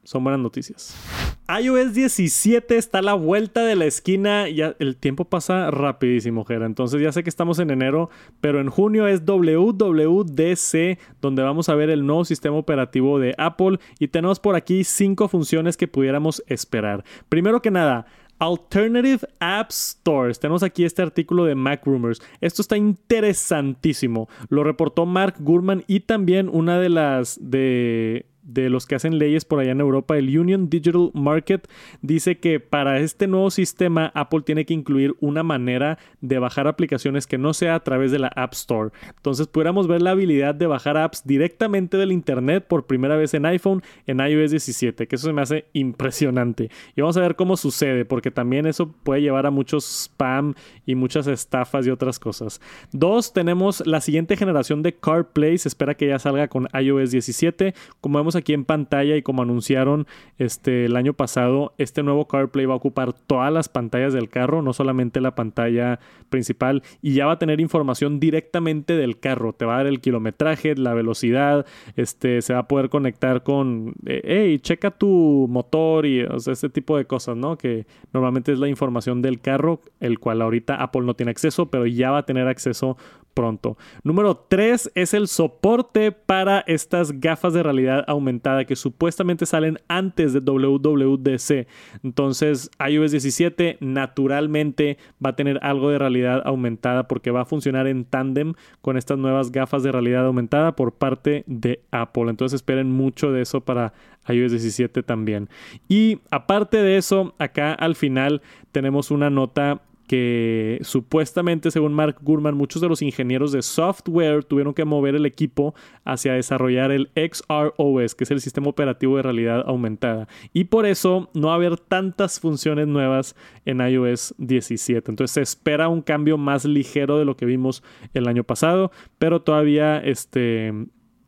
[0.04, 1.21] son buenas noticias
[1.60, 4.48] iOS 17 está a la vuelta de la esquina.
[4.48, 6.66] Ya el tiempo pasa rapidísimo, Jera.
[6.66, 11.74] Entonces ya sé que estamos en enero, pero en junio es WWDC, donde vamos a
[11.74, 13.78] ver el nuevo sistema operativo de Apple.
[13.98, 17.04] Y tenemos por aquí cinco funciones que pudiéramos esperar.
[17.28, 18.06] Primero que nada,
[18.38, 20.40] Alternative App Stores.
[20.40, 22.20] Tenemos aquí este artículo de Mac Rumors.
[22.40, 24.28] Esto está interesantísimo.
[24.48, 29.44] Lo reportó Mark Gurman y también una de las de de los que hacen leyes
[29.44, 31.68] por allá en Europa, el Union Digital Market,
[32.00, 37.26] dice que para este nuevo sistema Apple tiene que incluir una manera de bajar aplicaciones
[37.26, 38.90] que no sea a través de la App Store.
[39.16, 43.46] Entonces pudiéramos ver la habilidad de bajar apps directamente del Internet por primera vez en
[43.46, 46.70] iPhone en iOS 17, que eso se me hace impresionante.
[46.96, 50.54] Y vamos a ver cómo sucede, porque también eso puede llevar a muchos spam
[50.86, 52.60] y muchas estafas y otras cosas.
[52.92, 57.74] Dos, tenemos la siguiente generación de CarPlay, se espera que ya salga con iOS 17.
[58.00, 60.06] Como aquí en pantalla y como anunciaron
[60.38, 64.62] este, el año pasado, este nuevo CarPlay va a ocupar todas las pantallas del carro,
[64.62, 69.52] no solamente la pantalla principal, y ya va a tener información directamente del carro.
[69.52, 71.66] Te va a dar el kilometraje, la velocidad,
[71.96, 77.04] este, se va a poder conectar con, hey, checa tu motor y este tipo de
[77.04, 77.56] cosas, ¿no?
[77.56, 81.86] Que normalmente es la información del carro, el cual ahorita Apple no tiene acceso, pero
[81.86, 82.96] ya va a tener acceso
[83.34, 83.76] pronto.
[84.02, 90.32] Número 3 es el soporte para estas gafas de realidad aumentada que supuestamente salen antes
[90.32, 91.66] de WWDC.
[92.02, 97.86] Entonces iOS 17 naturalmente va a tener algo de realidad aumentada porque va a funcionar
[97.86, 102.30] en tándem con estas nuevas gafas de realidad aumentada por parte de Apple.
[102.30, 103.92] Entonces esperen mucho de eso para
[104.28, 105.48] iOS 17 también.
[105.88, 112.54] Y aparte de eso, acá al final tenemos una nota que supuestamente, según Mark Gurman,
[112.54, 118.14] muchos de los ingenieros de software tuvieron que mover el equipo hacia desarrollar el XROS,
[118.14, 120.28] que es el sistema operativo de realidad aumentada.
[120.52, 123.34] Y por eso no va a haber tantas funciones nuevas
[123.64, 125.10] en iOS 17.
[125.10, 127.82] Entonces se espera un cambio más ligero de lo que vimos
[128.12, 130.74] el año pasado, pero todavía este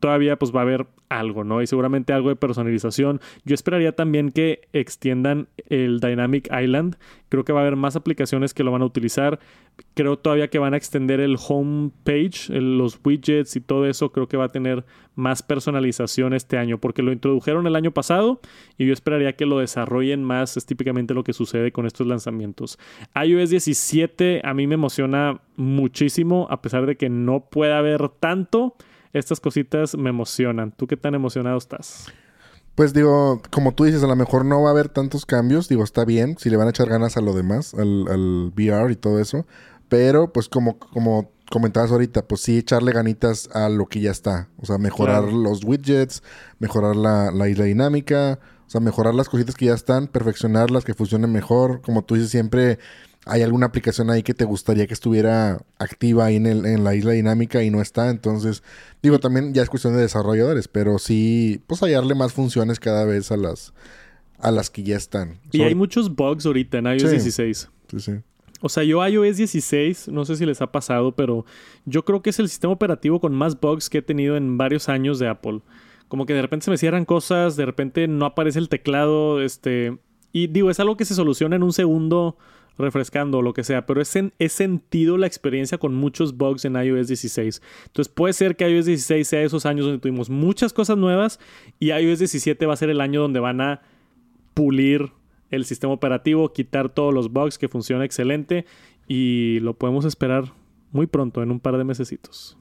[0.05, 1.63] todavía pues va a haber algo, ¿no?
[1.63, 3.23] Y seguramente algo de personalización.
[3.47, 6.97] Yo esperaría también que extiendan el Dynamic Island.
[7.31, 9.39] Creo que va a haber más aplicaciones que lo van a utilizar.
[9.95, 14.13] Creo todavía que van a extender el home page, los widgets y todo eso.
[14.13, 14.85] Creo que va a tener
[15.15, 18.43] más personalización este año porque lo introdujeron el año pasado
[18.77, 20.59] y yo esperaría que lo desarrollen más.
[20.59, 22.79] Es típicamente lo que sucede con estos lanzamientos.
[23.15, 28.77] iOS 17 a mí me emociona muchísimo a pesar de que no pueda haber tanto
[29.15, 30.73] estas cositas me emocionan.
[30.73, 32.07] ¿Tú qué tan emocionado estás?
[32.75, 35.69] Pues digo, como tú dices, a lo mejor no va a haber tantos cambios.
[35.69, 38.93] Digo, está bien si le van a echar ganas a lo demás, al, al VR
[38.93, 39.47] y todo eso.
[39.89, 44.49] Pero, pues, como, como comentabas ahorita, pues sí echarle ganitas a lo que ya está.
[44.59, 46.23] O sea, mejorar los widgets,
[46.59, 50.95] mejorar la, la isla dinámica, o sea, mejorar las cositas que ya están, perfeccionarlas, que
[50.95, 51.81] funcionen mejor.
[51.83, 52.81] Como tú dices, siempre
[53.27, 56.95] hay alguna aplicación ahí que te gustaría que estuviera activa ahí en, el, en la
[56.95, 58.11] isla dinámica y no está.
[58.11, 58.63] Entonces,
[59.03, 63.33] digo, también ya es cuestión de desarrolladores, pero sí, pues hallarle más funciones cada vez
[63.33, 63.73] a las,
[64.39, 65.39] a las que ya están.
[65.53, 67.71] Y hay muchos bugs ahorita en iOS 16.
[67.91, 68.13] Sí, sí.
[68.61, 71.45] O sea, yo iOS 16, no sé si les ha pasado, pero
[71.87, 74.89] yo creo que es el sistema operativo con más bugs que he tenido en varios
[74.89, 75.61] años de Apple.
[76.09, 79.99] Como que de repente se me cierran cosas, de repente no aparece el teclado, este...
[80.33, 82.39] Y digo, es algo que se soluciona en un segundo
[82.79, 87.09] refrescando o lo que sea, pero he sentido la experiencia con muchos bugs en iOS
[87.09, 87.63] 16.
[87.87, 91.39] Entonces puede ser que iOS 16 sea esos años donde tuvimos muchas cosas nuevas
[91.79, 93.83] y iOS 17 va a ser el año donde van a
[94.55, 95.13] pulir
[95.51, 98.67] el sistema operativo, quitar todos los bugs que funciona excelente
[99.07, 100.53] y lo podemos esperar
[100.91, 102.57] muy pronto, en un par de mesecitos.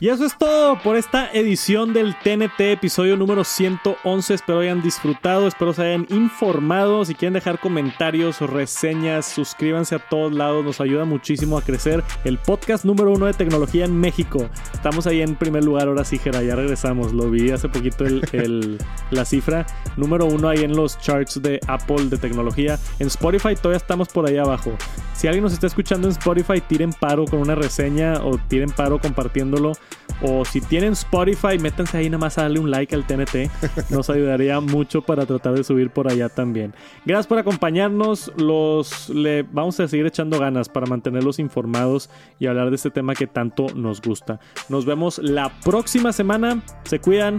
[0.00, 4.32] Y eso es todo por esta edición del TNT, episodio número 111.
[4.32, 7.04] Espero hayan disfrutado, espero se hayan informado.
[7.04, 12.04] Si quieren dejar comentarios o reseñas, suscríbanse a todos lados, nos ayuda muchísimo a crecer.
[12.22, 14.48] El podcast número uno de tecnología en México.
[14.72, 17.12] Estamos ahí en primer lugar, ahora sí, Jera, ya regresamos.
[17.12, 18.78] Lo vi hace poquito el,
[19.10, 19.66] la cifra.
[19.96, 22.78] Número uno ahí en los charts de Apple de tecnología.
[23.00, 24.76] En Spotify todavía estamos por ahí abajo.
[25.14, 29.00] Si alguien nos está escuchando en Spotify, tiren paro con una reseña o tiren paro
[29.00, 29.72] compartiéndolo.
[30.20, 33.50] O si tienen Spotify, métanse ahí nada más a darle un like al TNT.
[33.90, 36.74] Nos ayudaría mucho para tratar de subir por allá también.
[37.04, 38.32] Gracias por acompañarnos.
[38.36, 43.14] Los le vamos a seguir echando ganas para mantenerlos informados y hablar de este tema
[43.14, 44.40] que tanto nos gusta.
[44.68, 46.62] Nos vemos la próxima semana.
[46.84, 47.36] Se cuidan,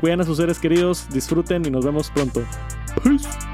[0.00, 2.42] cuidan a sus seres queridos, disfruten y nos vemos pronto.
[3.02, 3.53] Peace.